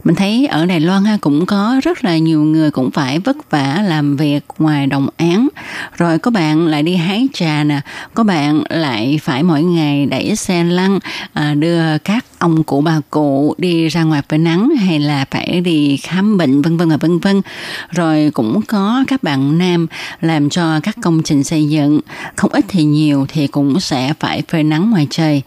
[0.05, 3.51] mình thấy ở Đài Loan ha cũng có rất là nhiều người cũng phải vất
[3.51, 5.49] vả làm việc ngoài đồng án
[5.97, 7.81] rồi có bạn lại đi hái trà nè
[8.15, 10.99] có bạn lại phải mỗi ngày đẩy xe lăn
[11.33, 15.61] à, đưa các ông cụ bà cụ đi ra ngoài phơi nắng hay là phải
[15.61, 17.43] đi khám bệnh vân vân và vân vân.
[17.91, 19.87] Rồi cũng có các bạn nam
[20.21, 22.01] làm cho các công trình xây dựng.
[22.37, 25.43] Không ít thì nhiều thì cũng sẽ phải phơi nắng ngoài trời.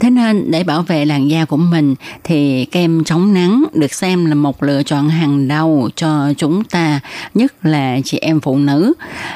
[0.00, 4.26] Thế nên để bảo vệ làn da của mình thì kem chống nắng được xem
[4.26, 7.00] là một lựa chọn hàng đầu cho chúng ta
[7.34, 8.92] nhất là chị em phụ nữ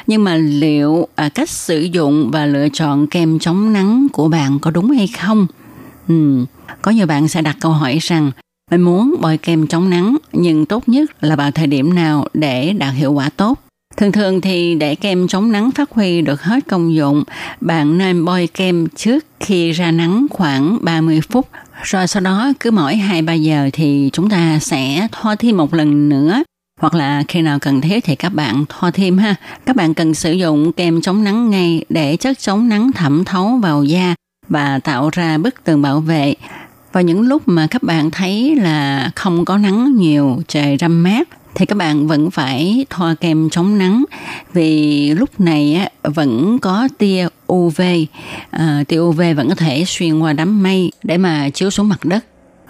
[0.07, 4.59] nhưng mà liệu à, cách sử dụng và lựa chọn kem chống nắng của bạn
[4.59, 5.47] có đúng hay không
[6.07, 6.45] ừ
[6.81, 8.31] có nhiều bạn sẽ đặt câu hỏi rằng
[8.71, 12.73] mình muốn bôi kem chống nắng nhưng tốt nhất là vào thời điểm nào để
[12.73, 13.59] đạt hiệu quả tốt.
[14.01, 17.23] Thường thường thì để kem chống nắng phát huy được hết công dụng,
[17.61, 21.47] bạn nên bôi kem trước khi ra nắng khoảng 30 phút.
[21.83, 26.09] Rồi sau đó cứ mỗi 2-3 giờ thì chúng ta sẽ thoa thêm một lần
[26.09, 26.43] nữa
[26.79, 29.35] hoặc là khi nào cần thiết thì các bạn thoa thêm ha.
[29.65, 33.59] Các bạn cần sử dụng kem chống nắng ngay để chất chống nắng thẩm thấu
[33.61, 34.15] vào da
[34.47, 36.35] và tạo ra bức tường bảo vệ
[36.91, 41.27] và những lúc mà các bạn thấy là không có nắng nhiều trời râm mát
[41.55, 44.03] thì các bạn vẫn phải thoa kem chống nắng
[44.53, 47.81] vì lúc này á, vẫn có tia UV
[48.49, 52.05] à, tia UV vẫn có thể xuyên qua đám mây để mà chiếu xuống mặt
[52.05, 52.25] đất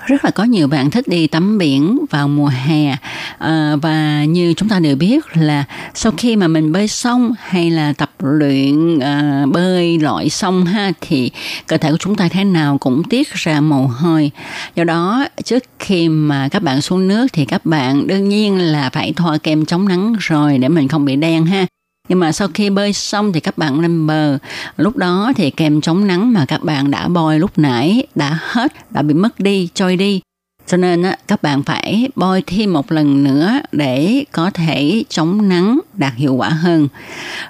[0.06, 2.96] rất là có nhiều bạn thích đi tắm biển vào mùa hè.
[3.38, 7.72] À, và như chúng ta đều biết là sau khi mà mình bơi sông hay
[7.72, 11.32] là tập luyện à, bơi lội sông ha thì
[11.68, 14.32] cơ thể của chúng ta thế nào cũng tiết ra mồ hôi.
[14.76, 18.90] Do đó trước khi mà các bạn xuống nước thì các bạn đương nhiên là
[18.90, 21.66] phải thoa kem chống nắng rồi để mình không bị đen ha
[22.12, 24.38] nhưng mà sau khi bơi xong thì các bạn lên bờ
[24.78, 28.92] lúc đó thì kem chống nắng mà các bạn đã bôi lúc nãy đã hết,
[28.92, 30.22] đã bị mất đi, trôi đi
[30.68, 35.80] cho nên các bạn phải bôi thêm một lần nữa để có thể chống nắng
[35.94, 36.88] đạt hiệu quả hơn.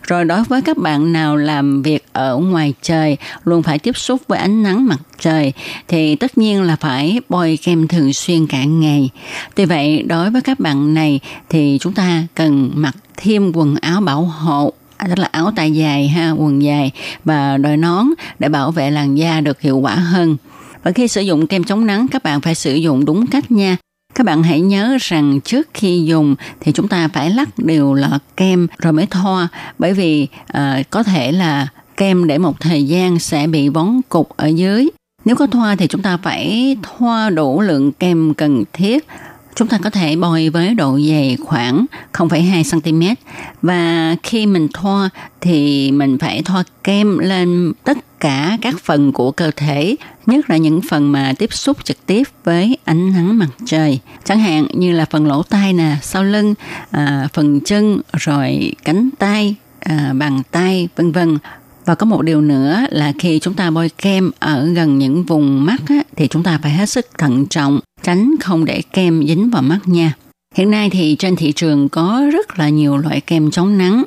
[0.04, 4.22] Rồi đối với các bạn nào làm việc ở ngoài trời, luôn phải tiếp xúc
[4.28, 5.54] với ánh nắng mặt trời,
[5.88, 9.10] thì tất nhiên là phải bôi kem thường xuyên cả ngày.
[9.56, 11.20] Tuy vậy, đối với các bạn này
[11.50, 15.72] thì chúng ta cần mặc thêm quần áo bảo hộ à, tức là áo tay
[15.72, 16.92] dài ha quần dài
[17.26, 18.06] và đội nón
[18.40, 20.38] để bảo vệ làn da được hiệu quả hơn.
[20.84, 23.78] Và khi sử dụng kem chống nắng các bạn phải sử dụng đúng cách nha.
[24.16, 28.20] Các bạn hãy nhớ rằng trước khi dùng thì chúng ta phải lắc đều lọ
[28.38, 29.48] kem rồi mới thoa
[29.80, 34.30] bởi vì uh, có thể là kem để một thời gian sẽ bị vón cục
[34.38, 34.90] ở dưới.
[35.26, 39.08] Nếu có thoa thì chúng ta phải thoa đủ lượng kem cần thiết
[39.56, 43.22] chúng ta có thể bôi với độ dày khoảng 0,2 cm
[43.62, 45.10] và khi mình thoa
[45.42, 49.96] thì mình phải thoa kem lên tất cả các phần của cơ thể,
[50.26, 54.40] nhất là những phần mà tiếp xúc trực tiếp với ánh nắng mặt trời, chẳng
[54.40, 56.54] hạn như là phần lỗ tai nè, sau lưng,
[56.92, 61.38] à, phần chân, rồi cánh tay, à, bàn tay, vân vân.
[61.86, 65.66] Và có một điều nữa là khi chúng ta bôi kem ở gần những vùng
[65.66, 69.50] mắt á, thì chúng ta phải hết sức thận trọng, tránh không để kem dính
[69.50, 70.14] vào mắt nha.
[70.56, 74.04] Hiện nay thì trên thị trường có rất là nhiều loại kem chống nắng.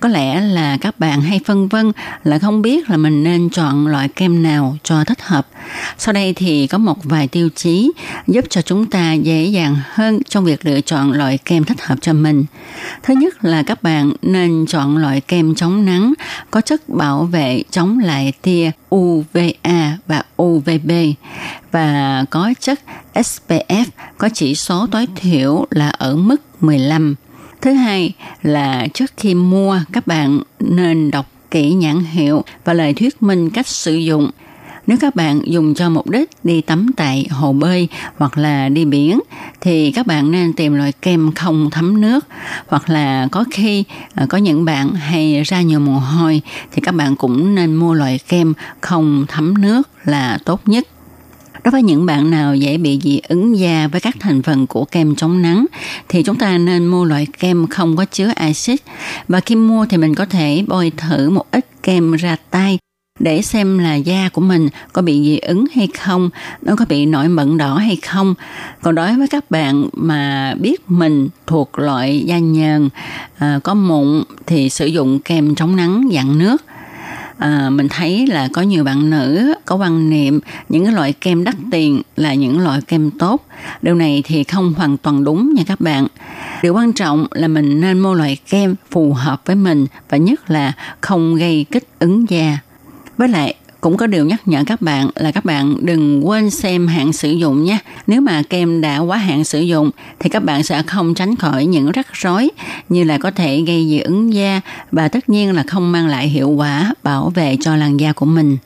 [0.00, 1.92] Có lẽ là các bạn hay phân vân
[2.24, 5.48] là không biết là mình nên chọn loại kem nào cho thích hợp.
[5.98, 7.92] Sau đây thì có một vài tiêu chí
[8.26, 11.96] giúp cho chúng ta dễ dàng hơn trong việc lựa chọn loại kem thích hợp
[12.00, 12.44] cho mình.
[13.02, 16.14] Thứ nhất là các bạn nên chọn loại kem chống nắng
[16.50, 20.90] có chất bảo vệ chống lại tia UVA và UVB
[21.72, 22.80] và có chất
[23.14, 23.84] SPF
[24.18, 27.14] có chỉ số tối thiểu là ở mức 15.
[27.60, 28.12] Thứ hai
[28.42, 33.50] là trước khi mua, các bạn nên đọc kỹ nhãn hiệu và lời thuyết minh
[33.50, 34.30] cách sử dụng.
[34.88, 38.84] Nếu các bạn dùng cho mục đích đi tắm tại hồ bơi hoặc là đi
[38.84, 39.20] biển,
[39.60, 42.26] thì các bạn nên tìm loại kem không thấm nước
[42.66, 43.84] hoặc là có khi
[44.14, 47.94] à, có những bạn hay ra nhiều mồ hôi thì các bạn cũng nên mua
[47.94, 50.86] loại kem không thấm nước là tốt nhất.
[51.64, 54.84] Đối với những bạn nào dễ bị dị ứng da với các thành phần của
[54.84, 55.66] kem chống nắng,
[56.08, 58.80] thì chúng ta nên mua loại kem không có chứa axit
[59.28, 62.78] và khi mua thì mình có thể bôi thử một ít kem ra tay
[63.18, 66.30] để xem là da của mình có bị dị ứng hay không,
[66.62, 68.34] nó có bị nổi mẩn đỏ hay không.
[68.82, 72.88] Còn đối với các bạn mà biết mình thuộc loại da nhờn,
[73.38, 76.64] à, có mụn thì sử dụng kem chống nắng dạng nước.
[77.38, 81.44] À, mình thấy là có nhiều bạn nữ có quan niệm những cái loại kem
[81.44, 83.46] đắt tiền là những loại kem tốt.
[83.82, 86.06] Điều này thì không hoàn toàn đúng nha các bạn.
[86.62, 90.50] Điều quan trọng là mình nên mua loại kem phù hợp với mình và nhất
[90.50, 92.58] là không gây kích ứng da
[93.18, 96.86] với lại, cũng có điều nhắc nhở các bạn là các bạn đừng quên xem
[96.86, 97.78] hạn sử dụng nhé.
[98.06, 101.66] Nếu mà kem đã quá hạn sử dụng, thì các bạn sẽ không tránh khỏi
[101.66, 102.50] những rắc rối
[102.88, 104.60] như là có thể gây dị ứng da
[104.92, 108.26] và tất nhiên là không mang lại hiệu quả bảo vệ cho làn da của
[108.26, 108.56] mình.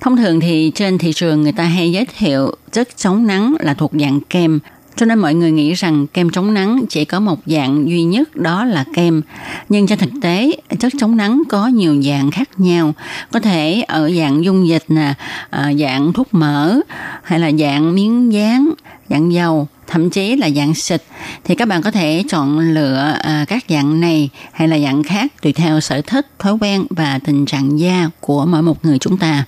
[0.00, 3.74] Thông thường thì trên thị trường người ta hay giới thiệu chất chống nắng là
[3.74, 4.58] thuộc dạng kem
[5.00, 8.36] cho nên mọi người nghĩ rằng kem chống nắng chỉ có một dạng duy nhất
[8.36, 9.22] đó là kem.
[9.68, 12.94] Nhưng trên thực tế, chất chống nắng có nhiều dạng khác nhau.
[13.32, 15.14] Có thể ở dạng dung dịch nè,
[15.50, 16.80] à, dạng thuốc mỡ
[17.22, 18.70] hay là dạng miếng dán,
[19.08, 21.02] dạng dầu thậm chí là dạng xịt
[21.44, 25.32] thì các bạn có thể chọn lựa à, các dạng này hay là dạng khác
[25.42, 29.18] tùy theo sở thích, thói quen và tình trạng da của mỗi một người chúng
[29.18, 29.44] ta.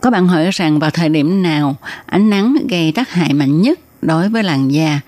[0.00, 3.80] Có bạn hỏi rằng vào thời điểm nào ánh nắng gây tác hại mạnh nhất
[4.02, 5.00] đối với làn da.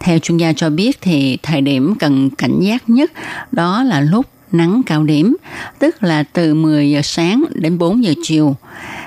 [0.00, 3.12] Theo chuyên gia cho biết thì thời điểm cần cảnh giác nhất
[3.52, 5.36] đó là lúc nắng cao điểm,
[5.78, 8.56] tức là từ 10 giờ sáng đến 4 giờ chiều.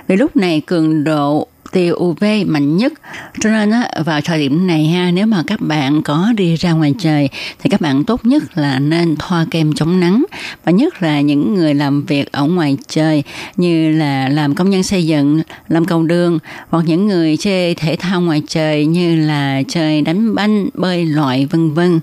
[0.08, 2.94] Vì lúc này cường độ tia UV mạnh nhất.
[3.40, 6.72] Cho nên á, vào thời điểm này ha, nếu mà các bạn có đi ra
[6.72, 10.26] ngoài trời thì các bạn tốt nhất là nên thoa kem chống nắng
[10.66, 13.24] và nhất là những người làm việc ở ngoài trời
[13.58, 16.40] như là làm công nhân xây dựng, làm cầu đường
[16.70, 21.48] hoặc những người chơi thể thao ngoài trời như là chơi đánh banh, bơi lội
[21.52, 22.00] vân vân.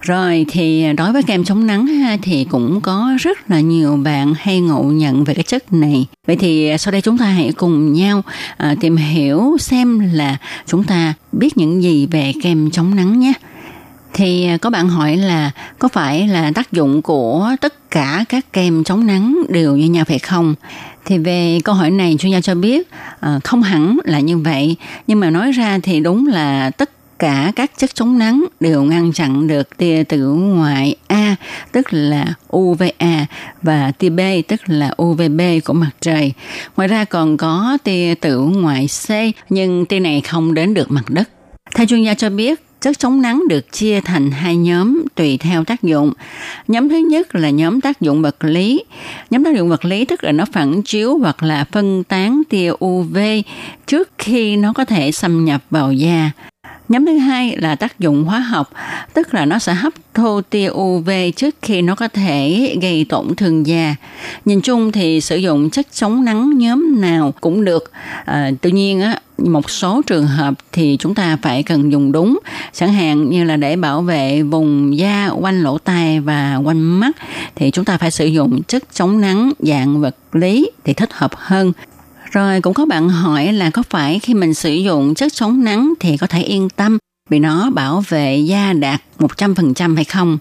[0.00, 3.96] Rồi thì à, đối với kem chống nắng ha, thì cũng có rất là nhiều
[3.96, 6.06] bạn hay ngộ nhận về cái chất này.
[6.26, 8.22] Vậy thì à, sau đây chúng ta hãy cùng nhau
[8.56, 10.36] à, tìm hiểu xem là
[10.66, 13.32] chúng ta biết những gì về kem chống nắng nhé.
[14.12, 18.52] Thì à, có bạn hỏi là có phải là tác dụng của tất cả các
[18.52, 20.54] kem chống nắng đều như nhau phải không?
[21.04, 24.76] Thì về câu hỏi này chuyên gia cho biết à, không hẳn là như vậy
[25.06, 29.12] nhưng mà nói ra thì đúng là tất cả các chất chống nắng đều ngăn
[29.12, 31.36] chặn được tia tử ngoại A
[31.72, 33.26] tức là UVA
[33.62, 36.32] và tia B tức là UVB của mặt trời.
[36.76, 39.10] Ngoài ra còn có tia tử ngoại C
[39.48, 41.30] nhưng tia này không đến được mặt đất.
[41.74, 45.64] Theo chuyên gia cho biết, chất chống nắng được chia thành hai nhóm tùy theo
[45.64, 46.12] tác dụng.
[46.68, 48.84] Nhóm thứ nhất là nhóm tác dụng vật lý.
[49.30, 52.70] Nhóm tác dụng vật lý tức là nó phản chiếu hoặc là phân tán tia
[52.84, 53.18] UV
[53.86, 56.30] trước khi nó có thể xâm nhập vào da.
[56.88, 58.70] Nhóm thứ hai là tác dụng hóa học,
[59.14, 63.34] tức là nó sẽ hấp thu tia UV trước khi nó có thể gây tổn
[63.36, 63.96] thương da.
[64.44, 67.92] Nhìn chung thì sử dụng chất chống nắng nhóm nào cũng được.
[68.24, 72.38] À, tuy nhiên á, một số trường hợp thì chúng ta phải cần dùng đúng
[72.72, 77.16] chẳng hạn như là để bảo vệ vùng da quanh lỗ tai và quanh mắt
[77.54, 81.30] thì chúng ta phải sử dụng chất chống nắng dạng vật lý thì thích hợp
[81.34, 81.72] hơn
[82.30, 85.92] rồi cũng có bạn hỏi là có phải khi mình sử dụng chất chống nắng
[86.00, 86.98] thì có thể yên tâm
[87.30, 90.38] vì nó bảo vệ da đạt 100% hay không?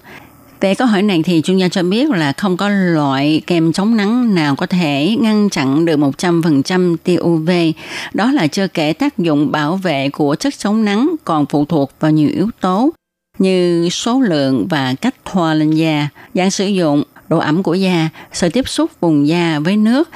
[0.60, 3.98] Về câu hỏi này thì chuyên gia cho biết là không có loại kem chống
[3.98, 7.50] nắng nào có thể ngăn chặn được 100% tia UV.
[8.14, 11.92] Đó là chưa kể tác dụng bảo vệ của chất chống nắng còn phụ thuộc
[12.00, 12.94] vào nhiều yếu tố
[13.40, 18.10] như số lượng và cách thoa lên da, dạng sử dụng, độ ẩm của da,
[18.34, 20.10] sự tiếp xúc vùng da với nước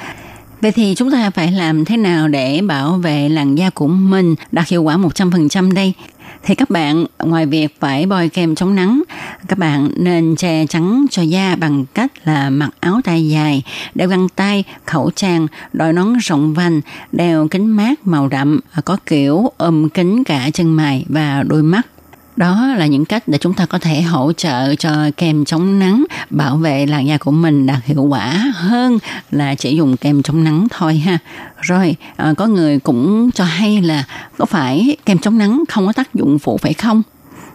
[0.62, 4.36] Vậy thì chúng ta phải làm thế nào để bảo vệ làn da của mình
[4.52, 5.94] đạt hiệu quả 100% đây?
[6.44, 9.02] thì các bạn ngoài việc phải bôi kem chống nắng,
[9.48, 13.64] các bạn nên che chắn cho da bằng cách là mặc áo tay dài,
[13.96, 16.82] đeo găng tay, khẩu trang, đội nón rộng vành,
[17.12, 21.88] đeo kính mát màu đậm, có kiểu ôm kính cả chân mày và đôi mắt.
[22.36, 26.06] Đó là những cách để chúng ta có thể hỗ trợ cho kem chống nắng
[26.30, 28.98] bảo vệ làn da của mình đạt hiệu quả hơn
[29.32, 31.18] là chỉ dùng kem chống nắng thôi ha.
[31.62, 34.04] Rồi, à, có người cũng cho hay là
[34.38, 37.02] có phải kem chống nắng không có tác dụng phụ phải không?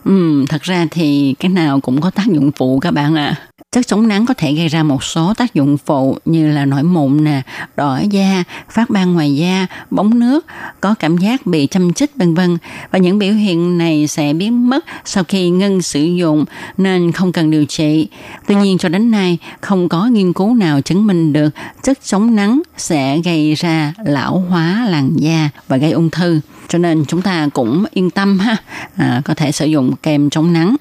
[0.04, 3.26] Ừ, thật ra thì cái nào cũng có tác dụng phụ các bạn ạ.
[3.26, 3.55] À.
[3.76, 6.82] Chất chống nắng có thể gây ra một số tác dụng phụ như là nổi
[6.82, 7.42] mụn nè,
[7.76, 10.46] đỏ da, phát ban ngoài da, bóng nước,
[10.80, 12.58] có cảm giác bị châm chích vân vân
[12.90, 16.44] và những biểu hiện này sẽ biến mất sau khi ngưng sử dụng
[16.76, 18.08] nên không cần điều trị.
[18.46, 21.50] Tuy nhiên cho đến nay không có nghiên cứu nào chứng minh được
[21.82, 26.40] chất chống nắng sẽ gây ra lão hóa làn da và gây ung thư.
[26.68, 28.56] Cho nên chúng ta cũng yên tâm ha,
[28.96, 30.76] à, có thể sử dụng kem chống nắng.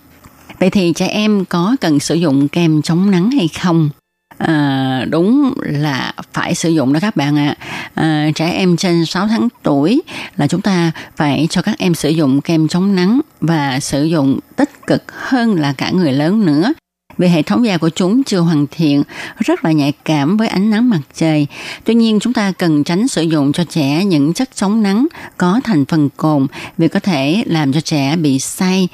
[0.60, 3.89] Vậy thì trẻ em có cần sử dụng kem chống nắng hay không?
[4.38, 7.56] À, đúng là phải sử dụng đó các bạn ạ.
[7.60, 8.03] À.
[8.03, 10.01] À, trẻ em trên 6 tháng tuổi
[10.38, 14.39] là chúng ta phải cho các em sử dụng kem chống nắng và sử dụng
[14.56, 16.74] tích cực hơn là cả người lớn nữa
[17.18, 19.03] vì hệ thống da của chúng chưa hoàn thiện,
[19.39, 21.47] rất là nhạy cảm với ánh nắng mặt trời.
[21.84, 25.62] Tuy nhiên chúng ta cần tránh sử dụng cho trẻ những chất chống nắng có
[25.64, 26.47] thành phần cồn
[26.78, 28.88] vì có thể làm cho trẻ bị say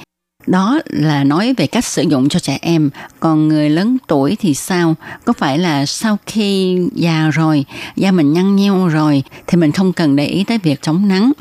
[0.48, 2.90] đó là nói về cách sử dụng cho trẻ em.
[3.20, 4.96] Còn người lớn tuổi thì sao?
[5.26, 7.66] Có phải là sau khi già rồi,
[7.96, 11.32] da mình nhăn nheo rồi, thì mình không cần để ý tới việc chống nắng?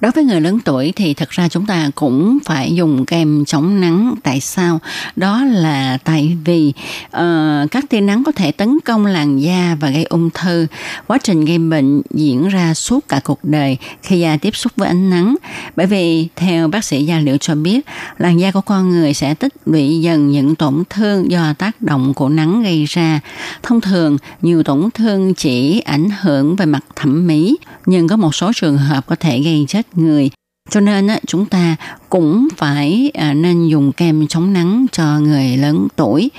[0.00, 3.80] Đối với người lớn tuổi thì thật ra chúng ta cũng phải dùng kem chống
[3.80, 4.14] nắng.
[4.22, 4.80] Tại sao?
[5.16, 6.72] Đó là tại vì
[7.06, 10.66] uh, các tia nắng có thể tấn công làn da và gây ung thư.
[11.06, 14.88] Quá trình gây bệnh diễn ra suốt cả cuộc đời khi da tiếp xúc với
[14.88, 15.36] ánh nắng.
[15.76, 17.80] Bởi vì theo bác sĩ da liễu cho biết
[18.18, 22.14] làn da của con người sẽ tích lũy dần những tổn thương do tác động
[22.14, 23.20] của nắng gây ra.
[23.62, 28.34] Thông thường nhiều tổn thương chỉ ảnh hưởng về mặt thẩm mỹ nhưng có một
[28.34, 30.30] số trường hợp có thể gây chết người
[30.70, 31.76] cho nên á, chúng ta
[32.08, 36.30] cũng phải à, nên dùng kem chống nắng cho người lớn tuổi.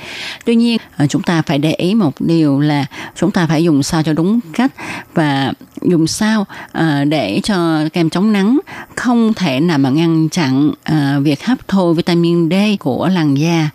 [0.46, 3.84] Tuy nhiên à, chúng ta phải để ý một điều là chúng ta phải dùng
[3.84, 4.72] sao cho đúng cách
[5.14, 8.60] và dùng sao à, để cho kem chống nắng
[8.96, 13.70] không thể nào mà ngăn chặn à, việc hấp thu vitamin D của làn da.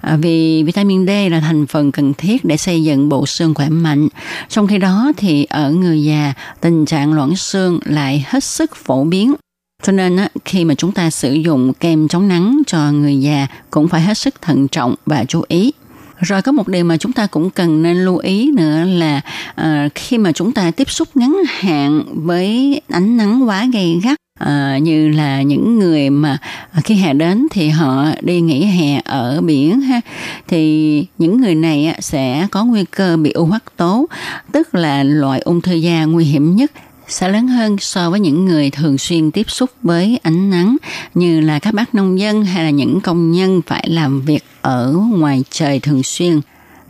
[0.00, 3.68] À, vì vitamin D là thành phần cần thiết để xây dựng bộ xương khỏe
[3.68, 4.08] mạnh.
[4.48, 9.04] Trong khi đó thì ở người già tình trạng loãng xương lại hết sức phổ
[9.04, 9.34] biến
[9.82, 13.46] cho nên á, khi mà chúng ta sử dụng kem chống nắng cho người già
[13.70, 15.72] cũng phải hết sức thận trọng và chú ý.
[16.18, 19.20] Rồi có một điều mà chúng ta cũng cần nên lưu ý nữa là
[19.60, 24.18] uh, khi mà chúng ta tiếp xúc ngắn hạn với ánh nắng quá gay gắt
[24.38, 26.38] À, như là những người mà
[26.84, 30.00] khi hè đến thì họ đi nghỉ hè ở biển ha
[30.48, 34.06] thì những người này sẽ có nguy cơ bị u hắc tố
[34.52, 36.72] tức là loại ung thư da nguy hiểm nhất
[37.08, 40.76] sẽ lớn hơn so với những người thường xuyên tiếp xúc với ánh nắng
[41.14, 44.92] như là các bác nông dân hay là những công nhân phải làm việc ở
[45.12, 46.40] ngoài trời thường xuyên.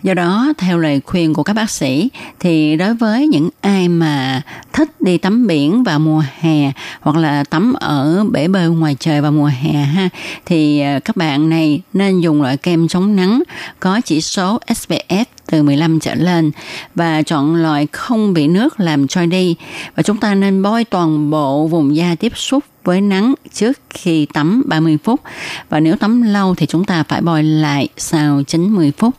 [0.02, 2.08] Do đó, theo lời khuyên của các bác sĩ,
[2.40, 4.42] thì đối với những ai mà
[4.72, 9.20] thích đi tắm biển vào mùa hè hoặc là tắm ở bể bơi ngoài trời
[9.20, 10.08] vào mùa hè ha,
[10.46, 13.42] thì à, các bạn này nên dùng loại kem chống nắng
[13.80, 16.50] có chỉ số SPF từ 15 trở lên
[16.94, 19.56] và chọn loại không bị nước làm trôi đi
[19.94, 24.26] và chúng ta nên bôi toàn bộ vùng da tiếp xúc với nắng trước khi
[24.26, 25.20] tắm 30 phút
[25.68, 29.14] và nếu tắm lâu thì chúng ta phải bôi lại sau 90 phút.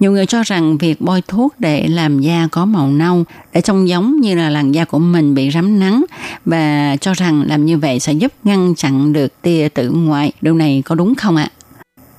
[0.00, 3.88] Nhiều người cho rằng việc bôi thuốc để làm da có màu nâu, để trông
[3.88, 6.04] giống như là làn da của mình bị rám nắng
[6.44, 10.32] và cho rằng làm như vậy sẽ giúp ngăn chặn được tia tử ngoại.
[10.40, 11.48] Điều này có đúng không ạ?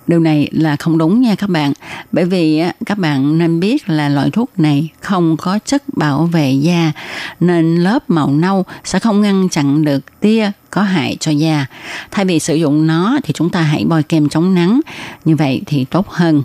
[0.07, 1.73] Điều này là không đúng nha các bạn.
[2.11, 6.51] Bởi vì các bạn nên biết là loại thuốc này không có chất bảo vệ
[6.51, 6.91] da
[7.39, 11.65] nên lớp màu nâu sẽ không ngăn chặn được tia có hại cho da.
[12.11, 14.81] Thay vì sử dụng nó thì chúng ta hãy bôi kem chống nắng.
[15.25, 16.43] Như vậy thì tốt hơn.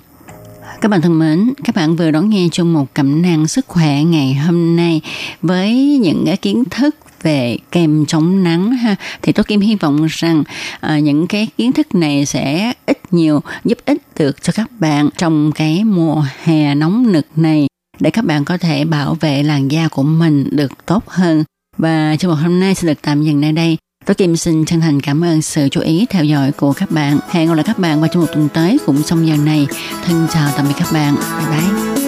[0.81, 4.03] Các bạn thân mến, các bạn vừa đón nghe trong một cẩm nang sức khỏe
[4.03, 5.01] ngày hôm nay
[5.43, 10.07] với những cái kiến thức về kem chống nắng ha thì tôi kim hy vọng
[10.11, 10.45] rằng
[10.87, 12.73] uh, những cái kiến thức này sẽ
[13.11, 17.67] nhiều giúp ích được cho các bạn trong cái mùa hè nóng nực này
[18.01, 21.45] để các bạn có thể bảo vệ làn da của mình được tốt hơn
[21.77, 23.77] và trong một hôm nay sẽ được tạm dừng nơi đây
[24.09, 27.19] Tôi Kim xin chân thành cảm ơn sự chú ý, theo dõi của các bạn.
[27.31, 29.67] Hẹn gặp lại các bạn vào trong một tuần tới cũng trong giờ này.
[30.05, 31.15] Thân chào tạm biệt các bạn.
[31.15, 32.08] Bye bye.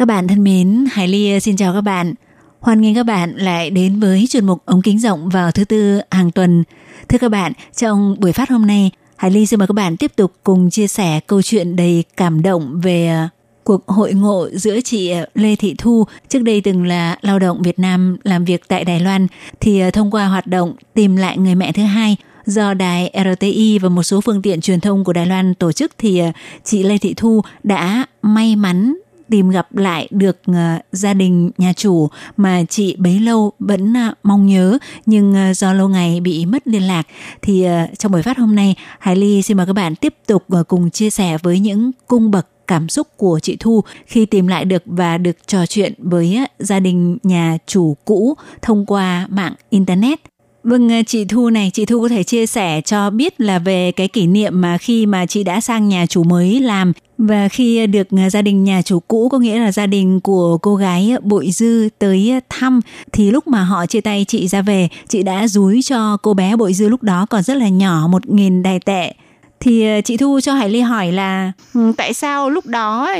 [0.00, 2.14] Các bạn thân mến, Hải Ly ờ, xin chào các bạn.
[2.60, 6.00] Hoan nghênh các bạn lại đến với chuyên mục ống kính rộng vào thứ tư
[6.10, 6.64] hàng tuần.
[7.08, 10.12] Thưa các bạn, trong buổi phát hôm nay, Hải Ly xin mời các bạn tiếp
[10.16, 13.28] tục cùng chia sẻ câu chuyện đầy cảm động về ờ,
[13.64, 17.62] cuộc hội ngộ giữa chị ờ, Lê Thị Thu, trước đây từng là lao động
[17.62, 19.26] Việt Nam làm việc tại Đài Loan,
[19.60, 23.88] thì thông qua hoạt động tìm lại người mẹ thứ hai do đài RTI và
[23.88, 26.22] một số phương tiện truyền thông của Đài Loan tổ chức thì
[26.64, 28.94] chị Lê Thị Thu đã may mắn
[29.30, 34.14] tìm gặp lại được ờ, gia đình nhà chủ mà chị bấy lâu vẫn ờ,
[34.22, 37.06] mong nhớ nhưng ờ, do lâu ngày bị mất liên lạc
[37.42, 37.66] thì
[37.98, 41.10] trong buổi phát hôm nay Hải Ly xin mời các bạn tiếp tục cùng chia
[41.10, 45.18] sẻ với những cung bậc cảm xúc của chị Thu khi tìm lại được và
[45.18, 50.20] được trò chuyện với gia đình nhà chủ cũ thông qua mạng internet.
[50.64, 54.08] Vâng, chị Thu này, chị Thu có thể chia sẻ cho biết là về cái
[54.08, 58.08] kỷ niệm mà khi mà chị đã sang nhà chủ mới làm và khi được
[58.16, 61.20] à, gia đình nhà chủ cũ có nghĩa là gia đình của cô gái à,
[61.22, 62.80] Bội Dư tới à, thăm
[63.12, 66.56] thì lúc mà họ chia tay chị ra về, chị đã dúi cho cô bé
[66.56, 69.14] Bội Dư lúc đó còn rất là nhỏ một nghìn đài tệ.
[69.60, 73.14] Thì chị Thu cho Hải Ly hỏi là ừ, tại sao lúc đó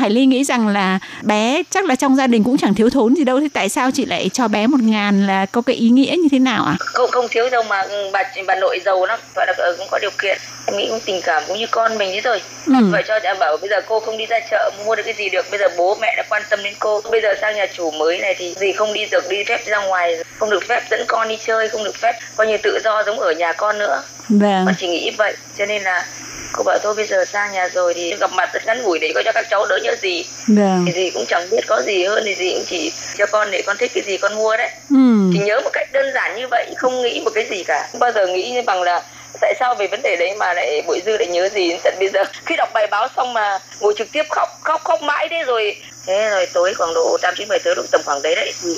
[0.00, 3.14] Hải Ly nghĩ rằng là bé chắc là trong gia đình cũng chẳng thiếu thốn
[3.14, 5.88] gì đâu thì tại sao chị lại cho bé một ngàn là có cái ý
[5.88, 6.76] nghĩa như thế nào ạ?
[6.80, 6.80] À?
[6.80, 9.98] Không không thiếu đâu mà ừ, bà bà nội giàu lắm gọi là cũng có
[9.98, 12.72] điều kiện em nghĩ cũng tình cảm cũng như con mình thế thôi ừ.
[12.92, 15.28] vậy cho em bảo bây giờ cô không đi ra chợ mua được cái gì
[15.28, 17.90] được bây giờ bố mẹ đã quan tâm đến cô bây giờ sang nhà chủ
[17.90, 21.04] mới này thì gì không đi được đi phép ra ngoài không được phép dẫn
[21.06, 24.02] con đi chơi không được phép coi như tự do giống ở nhà con nữa
[24.28, 24.62] vâng.
[24.66, 26.06] con chỉ nghĩ vậy cho nên là
[26.52, 29.12] cô bảo thôi bây giờ sang nhà rồi thì gặp mặt rất ngắn ngủi để
[29.14, 30.24] có cho các cháu đỡ nhớ gì.
[30.48, 30.84] Vâng.
[30.86, 33.62] thì gì cũng chẳng biết có gì hơn thì gì cũng chỉ cho con để
[33.66, 34.70] con thích cái gì con mua đấy.
[34.90, 35.30] Ừ.
[35.32, 37.88] thì nhớ một cách đơn giản như vậy không nghĩ một cái gì cả.
[37.92, 39.02] Không bao giờ nghĩ như bằng là
[39.40, 41.68] tại sao về vấn đề đấy mà lại bội dư lại nhớ gì.
[41.68, 44.80] Đến tận bây giờ khi đọc bài báo xong mà ngồi trực tiếp khóc khóc
[44.84, 45.76] khóc mãi thế rồi.
[46.06, 48.52] Thế rồi tối khoảng độ tám chín mười tới lúc tầm khoảng đấy đấy.
[48.62, 48.68] Thì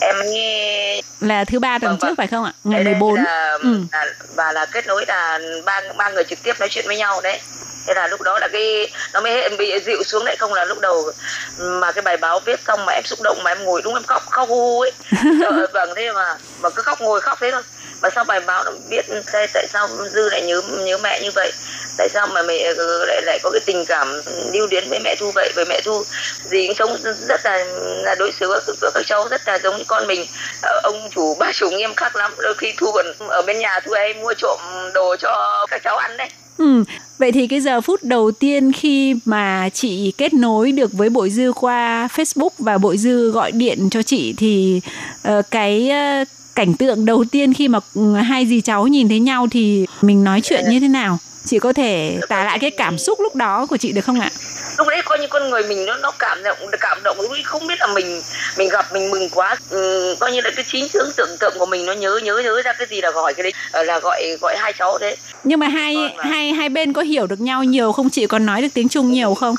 [0.00, 2.16] em nghe là thứ ba tuần Vâng, trước vâng.
[2.16, 2.52] phải không ạ?
[2.64, 3.80] Ngày Đấy, 14 là, ừ.
[3.92, 7.20] là, và là kết nối là ba ba người trực tiếp nói chuyện với nhau
[7.20, 7.38] đấy
[7.86, 10.78] thế là lúc đó là cái nó mới bị dịu xuống đấy không là lúc
[10.78, 11.12] đầu
[11.58, 14.02] mà cái bài báo viết xong mà em xúc động mà em ngồi đúng em
[14.02, 14.92] khóc khóc hu ấy.
[15.40, 17.62] Trời, vâng thế mà mà cứ khóc ngồi khóc thế thôi
[18.02, 21.30] mà sau bài báo nó biết tại, tại sao dư lại nhớ nhớ mẹ như
[21.34, 21.52] vậy?
[21.96, 24.22] Tại sao mà mẹ ờ, lại lại có cái tình cảm
[24.52, 25.52] lưu luyến với mẹ thu vậy?
[25.54, 26.04] Với mẹ thu
[26.44, 26.96] gì cũng sống
[27.28, 27.64] rất là
[28.04, 30.26] là đối xử với với các cháu rất là giống như con mình.
[30.62, 32.32] Ờ, ông chủ ba chủ nghiêm khắc lắm.
[32.38, 34.58] Đôi khi thu còn ở bên nhà thu hay mua trộm
[34.94, 36.28] đồ cho các cháu ăn đấy.
[36.58, 36.84] Ừ.
[37.18, 41.30] Vậy thì cái giờ phút đầu tiên khi mà chị kết nối được với Bội
[41.30, 44.80] Dư qua Facebook và Bội Dư gọi điện cho chị thì
[45.28, 45.90] uh, cái
[46.22, 46.28] uh,
[46.60, 50.24] cảnh tượng đầu tiên khi mà ừ, hai dì cháu nhìn thấy nhau thì mình
[50.24, 51.18] nói chuyện như thế nào?
[51.44, 54.30] Chị có thể tả lại cái cảm xúc lúc đó của chị được không ạ?
[54.78, 57.42] lúc đấy coi như con người mình nó nó cảm động cảm động lúc ấy
[57.42, 58.22] không biết là mình
[58.58, 61.66] mình gặp mình mừng quá ừ, coi như là cái trí tưởng tưởng tượng của
[61.66, 64.36] mình nó nhớ nhớ nhớ ra cái gì là gọi cái đấy ờ, là gọi
[64.40, 67.64] gọi hai cháu đấy Nhưng mà hai Vâng hai hai bên có hiểu được nhau
[67.64, 68.10] nhiều không?
[68.10, 69.54] Chị còn nói được tiếng Trung nhiều không?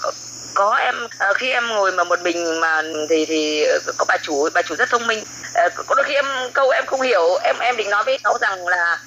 [0.54, 4.18] Có em ờ, khi em ngồi mà một mình mà thì thì ờ, có bà
[4.24, 5.24] chủ bà chủ rất thông minh.
[5.54, 8.38] Ờ, có đôi khi em câu em không hiểu em em định nói với cháu
[8.42, 9.00] rằng là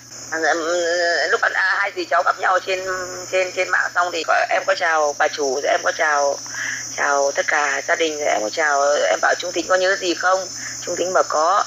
[1.30, 2.86] lúc mà à, hai dì cháu gặp nhau trên
[3.32, 6.38] trên trên mạng xong thì có, em có chào bà chủ rồi em có chào
[6.96, 9.96] chào tất cả gia đình rồi em có chào em bảo trung thính có nhớ
[9.96, 10.46] gì không?
[10.80, 11.64] Trung thính bảo có.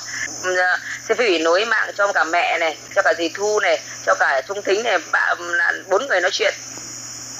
[1.10, 4.42] Sẽ phải nối mạng cho cả mẹ này cho cả dì thu này cho cả
[4.48, 5.38] trung thính này bạn
[5.88, 6.54] bốn người nói chuyện.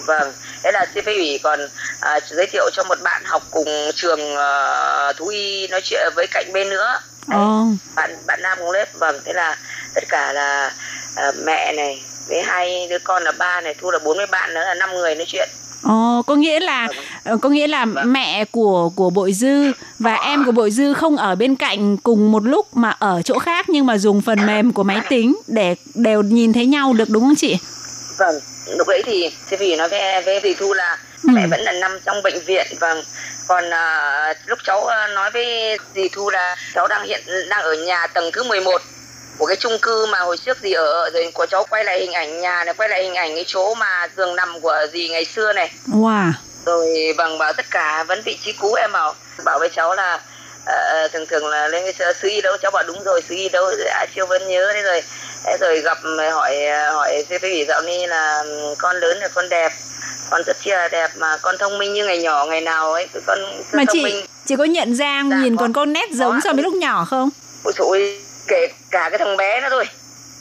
[0.06, 0.34] Vâng
[0.64, 1.60] thế là CP ủy còn
[2.00, 6.28] à, giới thiệu cho một bạn học cùng trường ờ, thú y nói chuyện với
[6.32, 7.66] cạnh bên nữa Đấy, Ồ.
[7.96, 9.58] bạn bạn nam cùng lớp vâng thế là
[9.94, 10.72] tất cả là
[11.16, 14.62] à, mẹ này với hai đứa con là ba này thu là 40 bạn nữa
[14.68, 15.50] là năm người nói chuyện
[15.84, 16.88] Ồ, có nghĩa là
[17.24, 18.14] ờ, có nghĩa là Vâng.
[18.14, 22.32] mẹ của của Bội Dư và em của Bội Dư không ở bên cạnh cùng
[22.32, 25.76] một lúc mà ở chỗ khác nhưng mà dùng phần mềm của máy tính để
[25.96, 27.58] đều nhìn thấy nhau được đúng không chị?
[28.18, 31.30] Vâng lúc đấy thì CP ủy nói với với dì thu là Ừ.
[31.34, 33.04] mẹ vẫn là nằm trong bệnh viện vâng
[33.48, 37.74] còn à, lúc cháu à, nói với dì thu là cháu đang hiện đang ở
[37.74, 38.82] nhà tầng thứ 11
[39.38, 42.12] của cái chung cư mà hồi trước dì ở rồi của cháu quay lại hình
[42.14, 45.26] ảnh nhà này quay lại hình ảnh cái chỗ mà giường nằm của dì ngày
[45.26, 46.32] xưa này Wow.
[46.66, 49.16] rồi vâng bảo tất cả vẫn vị trí cũ em bảo
[49.46, 50.20] bảo với cháu là
[50.66, 53.50] ờ, thường thường là lên cái sư y đâu cháu bảo đúng rồi sư y
[53.50, 55.02] đâu a chiêu vẫn nhớ đấy rồi
[55.48, 55.98] thế rồi gặp
[56.34, 56.56] hỏi
[56.94, 58.44] hỏi sư phi dạo นี้ là
[58.78, 59.72] con lớn là con đẹp
[60.30, 63.40] con rất là đẹp mà con thông minh như ngày nhỏ ngày nào ấy con
[63.74, 64.26] Mà thông chị minh.
[64.46, 65.86] chị có nhận ra Dạ, nhìn còn có.
[65.86, 67.30] nét giống so với lúc nhỏ không?
[67.64, 69.86] ôi ôi, kể cả cái thằng bé nữa thôi.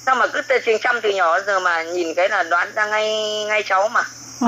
[0.07, 3.09] Sao mà cứ truyền chăm từ nhỏ giờ mà nhìn cái là đoán ra ngay
[3.49, 4.03] ngay cháu mà.
[4.41, 4.47] Ờ.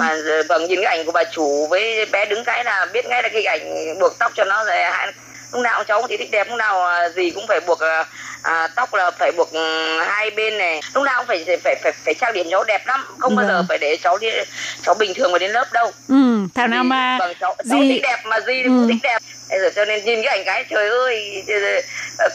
[0.00, 0.16] mà
[0.48, 3.28] vâng nhìn cái ảnh của bà chủ với bé đứng cái là biết ngay là
[3.28, 4.76] cái ảnh buộc tóc cho nó rồi
[5.52, 8.04] lúc nào cháu cũng thì thích đẹp lúc nào à, gì cũng phải buộc à,
[8.42, 10.80] à, tóc là phải buộc ừ, hai bên này.
[10.94, 13.04] Lúc nào cũng phải phải phải phải trang điểm cháu đẹp lắm.
[13.18, 13.66] Không bao giờ Vâng.
[13.68, 14.28] phải để cháu đi
[14.82, 15.92] cháu bình thường mà đến lớp đâu.
[16.08, 18.68] Ừ, thảo nào mà vâng, cháu, cháu gì thích đẹp mà gì Ừ.
[18.68, 19.18] cũng thích đẹp.
[19.60, 21.44] Rồi cho nên nhìn cái ảnh cái trời ơi
[22.18, 22.28] ờ,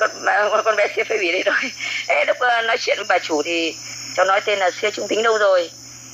[0.49, 1.72] con con bé siêu phê bỉ đây rồi
[2.07, 3.76] Thế lúc nói chuyện với bà chủ thì
[4.16, 5.70] cháu nói tên là siêu trung tính đâu rồi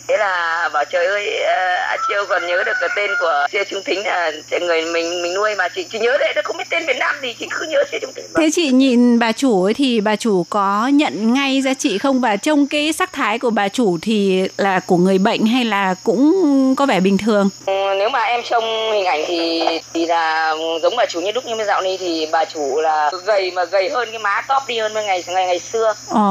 [0.10, 3.84] thế là bảo trời ơi a chiêu còn nhớ được cái tên của siêu trung
[3.84, 4.32] tính là
[4.62, 7.16] người mình mình nuôi mà chị chỉ nhớ đấy nó không biết tên Việt Nam
[7.22, 10.16] gì chị cứ nhớ siêu trung tính Thế chị nhìn bà chủ ấy thì bà
[10.16, 13.98] chủ có nhận ngay ra chị không và trông cái sắc thái của bà chủ
[14.02, 16.36] thì là của người bệnh hay là cũng
[16.78, 17.50] có vẻ bình thường?
[17.66, 21.44] Ừ, nếu mà em trông hình ảnh thì thì là giống bà chủ như đúc
[21.48, 24.64] nhưng mà dạo này thì bà chủ là gầy mà gầy hơn cái má top
[24.68, 26.22] đi hơn ngày ngày ngày xưa Ờ,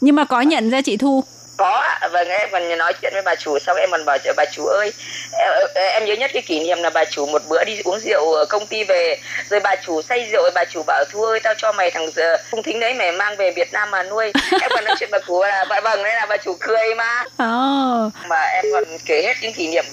[0.00, 1.24] nhưng mà có nhận ra chị Thu.
[1.58, 2.08] Có ạ.
[2.12, 4.92] vâng em còn nói chuyện với bà chủ xong em còn bảo bà chủ ơi
[5.32, 8.32] em, em nhớ nhất cái kỷ niệm là bà chủ một bữa đi uống rượu
[8.32, 9.18] ở công ty về
[9.50, 12.06] rồi bà chủ say rượu bà chủ bảo thu ơi tao cho mày thằng
[12.50, 15.18] không thính đấy mày mang về Việt Nam mà nuôi em còn nói chuyện bà
[15.26, 19.22] chủ là bà vâng đấy là bà chủ cười mà Ờ, mà em còn kể
[19.22, 19.84] hết những kỷ niệm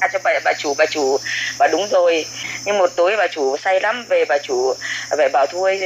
[0.00, 1.16] à, cho bà, bà chủ bà chủ
[1.58, 2.26] bà đúng rồi
[2.64, 4.74] nhưng một tối bà chủ say lắm về bà chủ
[5.18, 5.80] về bảo thôi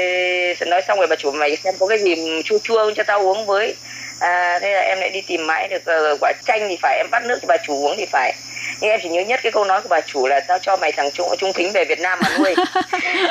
[0.67, 3.47] nói xong rồi bà chủ mày xem có cái gì chua chua cho tao uống
[3.47, 3.77] với
[4.19, 7.07] à, thế là em lại đi tìm mãi được ờ, quả chanh thì phải em
[7.11, 8.35] bắt nước cho bà chủ uống thì phải.
[8.81, 10.93] Nhưng em chỉ nhớ nhất cái câu nói của bà chủ là tao cho mày
[10.93, 12.55] thằng trung trung thính về Việt Nam mà nuôi.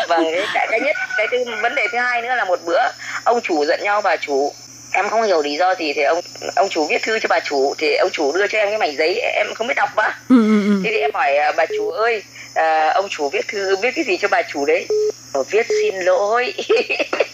[0.08, 2.82] Vâng cái, cái, nhất cái thứ, vấn đề thứ hai nữa là một bữa
[3.24, 4.54] ông chủ giận nhau bà chủ
[4.94, 6.20] em không hiểu lý do gì thì ông
[6.56, 8.96] ông chủ viết thư cho bà chủ thì ông chủ đưa cho em cái mảnh
[8.98, 10.20] giấy em không biết đọc á.
[10.30, 10.82] Ừ, ừ, ừ.
[10.84, 12.24] thế thì em hỏi à, bà chủ ơi
[12.54, 14.88] à, ông chủ viết thư viết cái gì cho bà chủ đấy?
[15.34, 16.54] Ờ, viết xin lỗi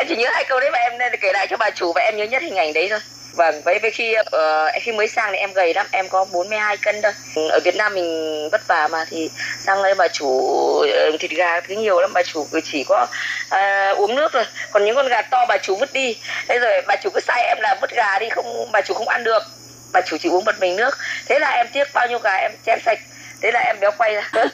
[0.00, 2.02] em chỉ nhớ hai câu đấy mà em nên kể lại cho bà chủ và
[2.02, 3.00] em nhớ nhất hình ảnh đấy thôi
[3.34, 6.76] Vâng, với, với khi uh, khi mới sang thì em gầy lắm, em có 42
[6.76, 7.12] cân thôi.
[7.34, 10.28] Ừ, ở Việt Nam mình vất vả mà thì sang đây bà chủ
[10.78, 13.06] ờ, thịt gà thứ nhiều lắm, bà chủ chỉ có
[13.54, 14.44] uh, uống nước thôi.
[14.70, 16.16] Còn những con gà to bà chủ vứt đi.
[16.48, 19.08] Thế rồi bà chủ cứ sai em là vứt gà đi không bà chủ không
[19.08, 19.42] ăn được.
[19.92, 20.98] Bà chủ chỉ uống một mình nước.
[21.26, 22.98] Thế là em tiếc bao nhiêu gà em chén sạch.
[23.42, 24.30] Thế là em béo quay ra.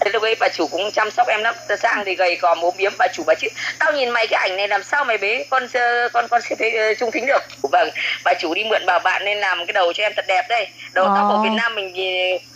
[0.00, 1.54] Thế lúc ấy bà chủ cũng chăm sóc em lắm.
[1.78, 3.48] Sang thì gầy cò ốm biếm bà chủ bà chứ.
[3.78, 6.56] Tao nhìn mày cái ảnh này làm sao mày bế con ờ, con con sẽ
[6.58, 7.42] thấy trung thính được.
[7.72, 7.90] Vâng,
[8.24, 10.68] bà chủ đi mượn bà bạn nên làm cái đầu cho em thật đẹp đây.
[10.92, 11.34] Đầu tóc Ồ.
[11.34, 11.94] ở Việt Nam mình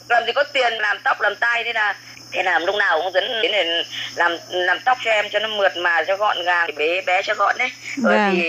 [0.09, 1.97] làm gì có tiền làm tóc làm tai thế là
[2.33, 3.83] thế là lúc nào cũng dẫn đến để
[4.15, 7.35] làm làm tóc cho em cho nó mượt mà cho gọn gàng bé bé cho
[7.35, 8.35] gọn đấy rồi Vâng.
[8.37, 8.43] thì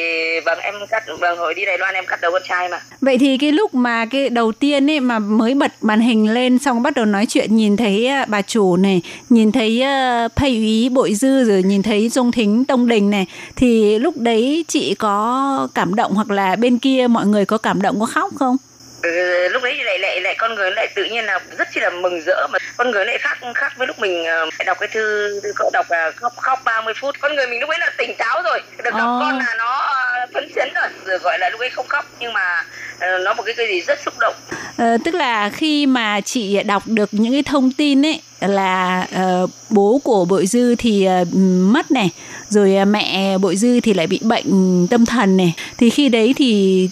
[0.46, 3.18] vâng em cắt vâng hồi đi Đài Loan em cắt đầu con trai mà Vậy
[3.18, 6.84] thì cái lúc mà cái đầu tiên ấy mà mới bật màn hình lên xong
[6.84, 9.84] bắt đầu nói chuyện nhìn thấy à, bà chủ này, nhìn thấy
[10.26, 13.26] uh, Pây úy Bội Dư rồi nhìn thấy Dung Thính Tông Đình này
[13.56, 17.82] thì lúc đấy chị có cảm động hoặc là bên kia mọi người có cảm
[17.82, 18.58] động có khóc không?
[19.04, 21.80] Ừ, lúc đấy thì lại lại lại con người lại tự nhiên là rất chi
[21.82, 24.90] là mừng rỡ mà con người lại khác khác với lúc mình ờ, đọc cái
[24.94, 27.16] thư, cậu đọc là khóc khóc 30 phút.
[27.20, 29.20] Con người mình lúc ấy là tỉnh táo rồi được đọc Ồ.
[29.20, 32.34] con là nó ờ, phấn chấn rồi rồi gọi là lúc ấy không khóc nhưng
[32.34, 32.66] mà
[33.00, 34.36] ờ, nó một cái cái gì rất xúc động.
[34.78, 39.48] Ờ, tức là khi mà chị đọc được những cái thông tin ấy là ờ,
[39.70, 41.26] bố của Bội Dư thì ờ,
[41.72, 42.10] mất này,
[42.50, 46.34] rồi ờ, mẹ Bội Dư thì lại bị bệnh tâm thần này, thì khi đấy
[46.38, 46.90] thì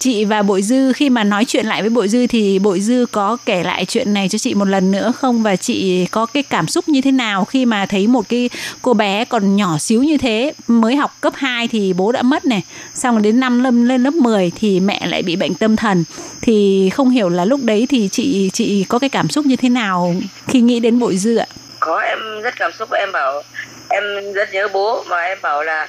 [0.00, 3.06] chị và Bội Dư, khi mà nói chuyện lại với Bội Dư thì Bội Dư
[3.12, 5.42] có kể lại chuyện này cho chị một lần nữa không?
[5.42, 8.50] Và chị có cái cảm xúc như thế nào khi mà thấy một cái
[8.82, 12.44] cô bé còn nhỏ xíu như thế, mới học cấp 2 thì bố đã mất
[12.44, 12.62] này,
[12.94, 16.04] xong rồi đến năm lâm, lên lớp 10 thì mẹ lại bị bệnh tâm thần.
[16.40, 19.68] Thì không hiểu là lúc đấy thì chị chị có cái cảm xúc như thế
[19.68, 20.14] nào
[20.48, 21.46] khi nghĩ đến Bội Dư ạ?
[21.80, 22.88] Có, em rất cảm xúc.
[22.92, 23.42] Em bảo,
[23.88, 24.02] em
[24.34, 25.88] rất nhớ bố mà em bảo là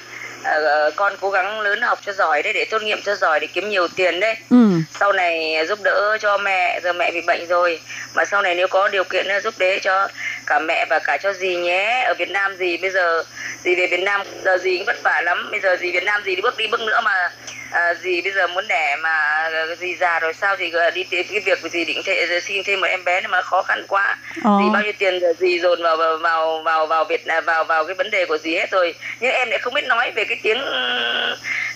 [0.50, 3.46] ờ, con cố gắng lớn học cho giỏi đấy để tốt nghiệp cho giỏi để
[3.46, 4.36] kiếm nhiều tiền đấy.
[4.50, 4.56] Ừ.
[5.00, 7.80] Sau này giúp đỡ cho mẹ giờ mẹ bị bệnh rồi.
[8.14, 10.08] Mà sau này nếu có điều kiện giúp đỡ cho
[10.46, 12.04] cả mẹ và cả cho dì nhé.
[12.06, 13.24] Ở Việt Nam dì bây giờ
[13.64, 15.48] dì về Việt Nam giờ dì cũng vất vả lắm.
[15.50, 17.30] Bây giờ dì Việt Nam dì đi bước đi bước nữa mà
[17.70, 20.56] à, dì bây giờ muốn đẻ mà ờ, dì già rồi sao?
[20.56, 23.62] Thì đi cái việc dì định thể sinh thêm một em bé nhưng mà khó
[23.62, 24.16] khăn quá.
[24.44, 24.60] Ồ.
[24.62, 27.94] dì bao nhiêu tiền dì dồn vào vào vào vào vào Việt vào vào cái
[27.94, 28.94] vấn đề của dì hết rồi.
[29.20, 30.58] Nhưng em lại không biết nói về cái tiếng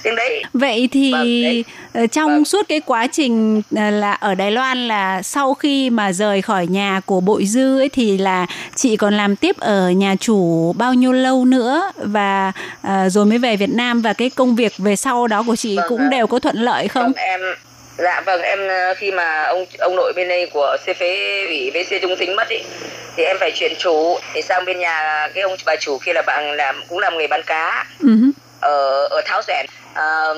[0.02, 1.64] tiếng đấy Vậy thì Vâng, đấy.
[1.94, 2.44] ờ, trong Vâng.
[2.44, 6.66] suốt cái quá trình ờ, là ở Đài Loan là sau khi mà rời khỏi
[6.66, 8.46] nhà của Bội Dư ấy thì là
[8.76, 13.38] chị còn làm tiếp ở nhà chủ bao nhiêu lâu nữa và ờ, rồi mới
[13.38, 16.26] về Việt Nam và cái công việc về sau đó của chị Vâng cũng đều
[16.26, 17.02] có thuận lợi không?
[17.02, 17.40] Vâng, em
[17.98, 18.58] dạ vâng em
[18.96, 22.48] khi mà ông ông nội bên đây của C phế ủy VC Trung Tính mất
[22.48, 22.58] ý
[23.16, 26.22] thì em phải chuyển chủ thì sang bên nhà cái ông bà chủ kia là
[26.26, 28.16] bạn làm cũng làm nghề bán cá hứ.
[28.60, 30.34] ở ở Tháo Rèn Ờ,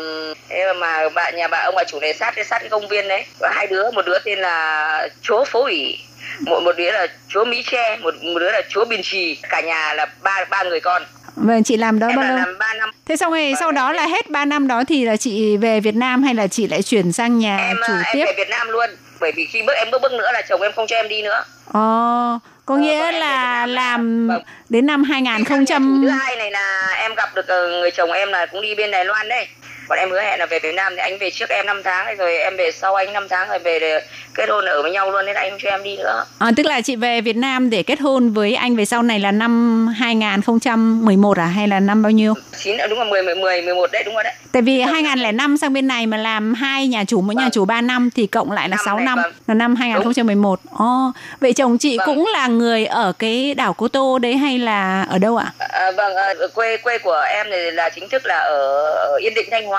[0.49, 3.09] thế mà bạn nhà bà ông bà chủ này sát cái sát cái công viên
[3.09, 3.25] đấy.
[3.41, 5.99] Có hai đứa một đứa tên là chúa phố ủy
[6.41, 9.39] một một đứa là chúa Mỹ Tre một một đứa là chúa Biên Trì.
[9.51, 11.03] Cả nhà là ba ba người con.
[11.37, 12.37] Vâng, chị làm đó em bao lâu?
[12.37, 12.91] làm ba năm.
[13.07, 15.57] Thế xong rồi Vâng, sau đó em- là hết 3 năm đó thì là chị
[15.57, 18.25] về Việt Nam hay là chị lại chuyển sang nhà em chủ ờ, em tiếp?
[18.27, 18.91] về Việt Nam luôn.
[19.21, 21.23] Bởi vì khi bước em bước bước nữa là chồng em không cho em đi
[21.23, 21.45] nữa.
[21.73, 24.29] Ồ, có Ờ, nghĩa về là làm
[24.69, 27.69] đến năm Khi sang nhà chủ 2000 thứ hai này là em gặp được ờ,
[27.69, 29.47] người chồng em là cũng đi bên Đài Loan đấy
[29.89, 32.17] bọn em hứa hẹn là về Việt Nam thì anh về trước em 5 tháng
[32.17, 34.01] rồi em về sau anh 5 tháng rồi về để
[34.35, 36.67] kết hôn ở với nhau luôn nên anh không cho em đi nữa À, tức
[36.67, 39.87] là chị về Việt Nam để kết hôn với anh về sau này là năm
[39.99, 42.35] 2011 à hay là năm bao nhiêu?
[42.63, 45.73] chín đúng là 10 10 10 11 đấy đúng rồi đấy Tại vì 2005 sang
[45.73, 47.51] bên này mà làm hai nhà chủ mỗi nhà Vâng.
[47.51, 49.33] chủ 3 năm thì cộng lại là Năm 6 này, năm vâng.
[49.47, 50.61] là năm 2011.
[50.79, 51.11] Ồ,
[51.41, 52.07] vậy chồng chị Vâng.
[52.07, 55.53] cũng là người ở cái đảo Cô Tô đấy hay là ở đâu ạ?
[55.59, 59.35] à, vâng ờ, quê quê của em thì là chính thức là ở, ở Yên
[59.35, 59.74] Định Thanh Hóa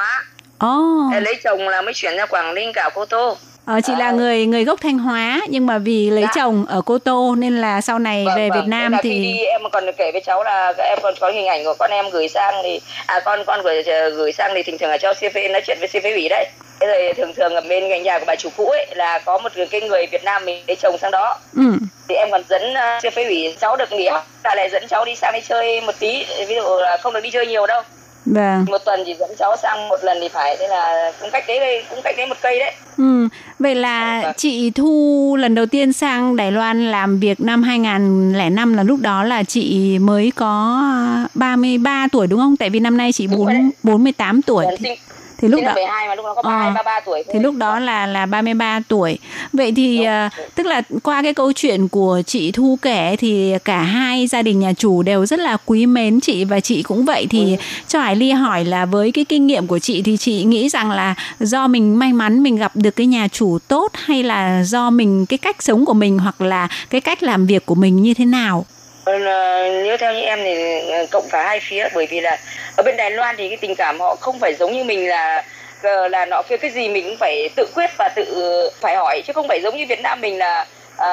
[0.60, 3.94] Ồ, Em lấy chồng là mới chuyển ra Quảng Ninh cả Cô Tô ờ, chị
[4.00, 4.14] là Ờ.
[4.14, 6.32] người người gốc Thanh Hóa nhưng mà vì lấy Dạ.
[6.36, 8.60] chồng ở Cô Tô nên là sau này Vâng, về vâng.
[8.62, 11.30] Việt Nam là thì khi đi em còn kể với cháu là em còn có
[11.32, 13.84] hình ảnh của con em gửi sang thì à con con gửi
[14.16, 16.46] gửi sang thì thường thường là cho CV nói chuyện với CV ủy đấy
[16.80, 19.38] thế rồi thường thường ở bên cạnh nhà của bà chủ cũ ấy là có
[19.38, 21.74] một cái người Việt Nam mình lấy chồng sang đó ừ.
[22.08, 25.06] thì em còn dẫn uh, CV ủy cháu được nghỉ học là lại dẫn cháu
[25.06, 27.82] đi sang đi chơi một tí ví dụ là không được đi chơi nhiều đâu
[28.26, 28.66] Vâng.
[28.66, 31.84] một tuần chỉ dẫn cháu sang một lần thì phải thế là cũng cách đấy
[31.90, 33.28] cũng cách đấy một cây đấy Ừ,
[33.60, 34.34] vậy là Vâng.
[34.38, 39.24] chị Thu lần đầu tiên sang Đài Loan làm việc năm 2005 là lúc đó
[39.24, 40.82] là chị mới có
[41.34, 42.58] 33 tuổi đúng không?
[42.58, 43.64] Tại vì năm nay chị Đúng rồi đấy.
[43.84, 44.66] 4 48 tuổi.
[44.70, 44.98] Thì, sinh
[45.48, 46.50] thì lúc đó năm 12 mà lúc đó có Ờ.
[46.50, 47.34] 32 33 tuổi thôi.
[47.34, 49.18] thì lúc đó là là 33 tuổi.
[49.54, 53.80] Vậy thì à, tức là qua cái câu chuyện của chị Thu kể thì cả
[53.82, 57.28] hai gia đình nhà chủ đều rất là quý mến chị và chị cũng vậy
[57.30, 60.70] thì cho Hải Ly hỏi là với cái kinh nghiệm của chị thì chị nghĩ
[60.70, 64.64] rằng là do mình may mắn mình gặp được cái nhà chủ tốt hay là
[64.64, 68.02] do mình cái cách sống của mình hoặc là cái cách làm việc của mình
[68.02, 68.66] như thế nào?
[69.06, 72.38] Vâng, ờ, nếu theo như em thì ờ, cộng cả hai phía bởi vì là
[72.78, 75.44] ở bên Đài Loan thì cái tình cảm họ không phải giống như mình là
[75.82, 76.58] ờ, là nọ kia.
[76.58, 78.24] Cái gì mình cũng phải tự quyết và tự
[78.82, 81.08] phải hỏi chứ không phải giống như Việt Nam mình là ờ,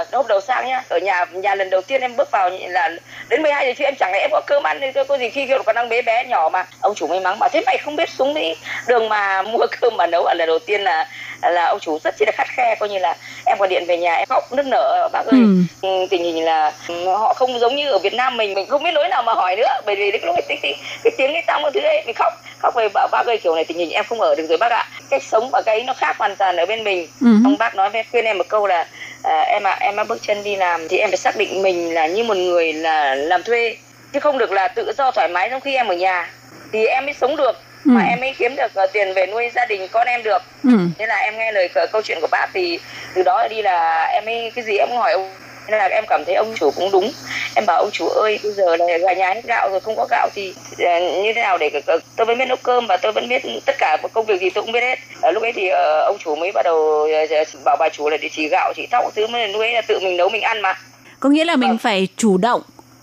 [0.00, 0.82] à, hôm đầu sang nhá.
[0.88, 2.90] Ở nhà nhà lần đầu tiên em bước vào là
[3.28, 5.48] đến 12 giờ chứ em chẳng lẽ em có cơm ăn nên có gì khi
[5.66, 6.64] còn đang bé bé nhỏ mà.
[6.80, 8.54] Ông chủ may mắn bảo thế mày không biết xuống đi
[8.86, 11.08] đường mà mua cơm mà nấu ở lần đầu tiên là
[11.42, 13.96] là ông chủ rất chi là khắt khe coi như là em gọi điện về
[13.96, 15.08] nhà em khóc nức nở.
[15.12, 15.46] Bác ơi Ừ.
[15.82, 18.82] Ừ, tình hình là ừ, họ không giống như ở Việt Nam mình mình không
[18.82, 19.68] biết lối nào mà hỏi nữa.
[19.86, 20.74] Bởi vì lúc cái, cái,
[21.04, 23.54] cái tiếng cái tao một thứ ấy mình khóc khóc về bảo bác ơi kiểu
[23.54, 24.88] này tình hình em không ở được rồi bác ạ.
[25.10, 27.08] Cách sống và cái nó khác hoàn toàn ở bên mình.
[27.20, 27.28] Ừ.
[27.44, 28.86] ông bác nói với khuyên em một câu là
[29.22, 31.94] à, em ạ em đã bước chân đi làm thì em phải xác định mình
[31.94, 33.76] là như một người là làm thuê
[34.12, 36.30] chứ không được là tự do thoải mái trong khi em ở nhà.
[36.72, 37.90] Thì em mới sống được Ừ.
[37.90, 40.70] mà em mới kiếm được ờ, tiền về nuôi gia đình con em được Ừ.
[40.98, 42.78] thế là em nghe lời câu chuyện của bác thì
[43.14, 45.30] từ đó đi là em ấy cái gì em hỏi ông
[45.68, 47.12] nên là em cảm thấy ông chủ cũng đúng
[47.56, 50.06] em bảo ông chủ ơi bây giờ là gà nhà hết gạo rồi không có
[50.10, 51.70] gạo thì ờ, như thế nào để
[52.16, 54.62] tôi vẫn biết nấu cơm và tôi vẫn biết tất cả công việc gì tôi
[54.64, 54.98] cũng biết hết
[55.32, 58.28] lúc ấy thì ờ, ông chủ mới bắt đầu ờ, bảo bà chủ là để
[58.32, 60.74] chỉ gạo chỉ thóc thứ mới ấy là tự mình nấu mình ăn mà
[61.20, 61.78] Có nghĩa là mình Vâng.
[61.78, 62.62] phải chủ động.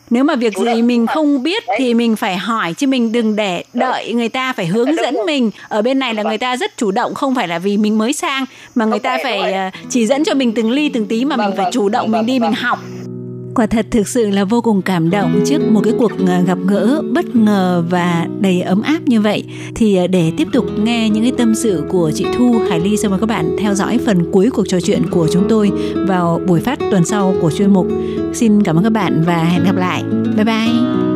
[0.09, 3.63] Nếu mà việc gì mình không biết thì mình phải hỏi chứ mình đừng để
[3.73, 5.51] đợi người ta phải hướng dẫn mình.
[5.67, 6.29] Ở bên này là Vâng.
[6.29, 8.45] người ta rất chủ động không phải là vì mình mới sang
[8.75, 11.45] mà người ta phải, ờ, chỉ dẫn cho mình từng ly từng tí mà Vâng,
[11.47, 12.49] mình phải vâng, chủ động vâng, mình đi vâng.
[12.51, 12.79] mình học.
[13.55, 16.57] Quả thật thực sự là vô cùng cảm động trước một cái cuộc ờ, gặp
[16.67, 19.43] gỡ bất ngờ và đầy ấm áp như vậy.
[19.75, 22.97] Thì ờ, để tiếp tục nghe những cái tâm sự của chị Thu, Hải Ly,
[22.97, 25.71] xin mời các bạn theo dõi phần cuối cuộc trò chuyện của chúng tôi
[26.07, 27.87] vào buổi phát tuần sau của chuyên mục.
[28.33, 30.03] Xin cảm ơn các bạn và hẹn gặp lại.
[30.35, 31.14] Bye bye.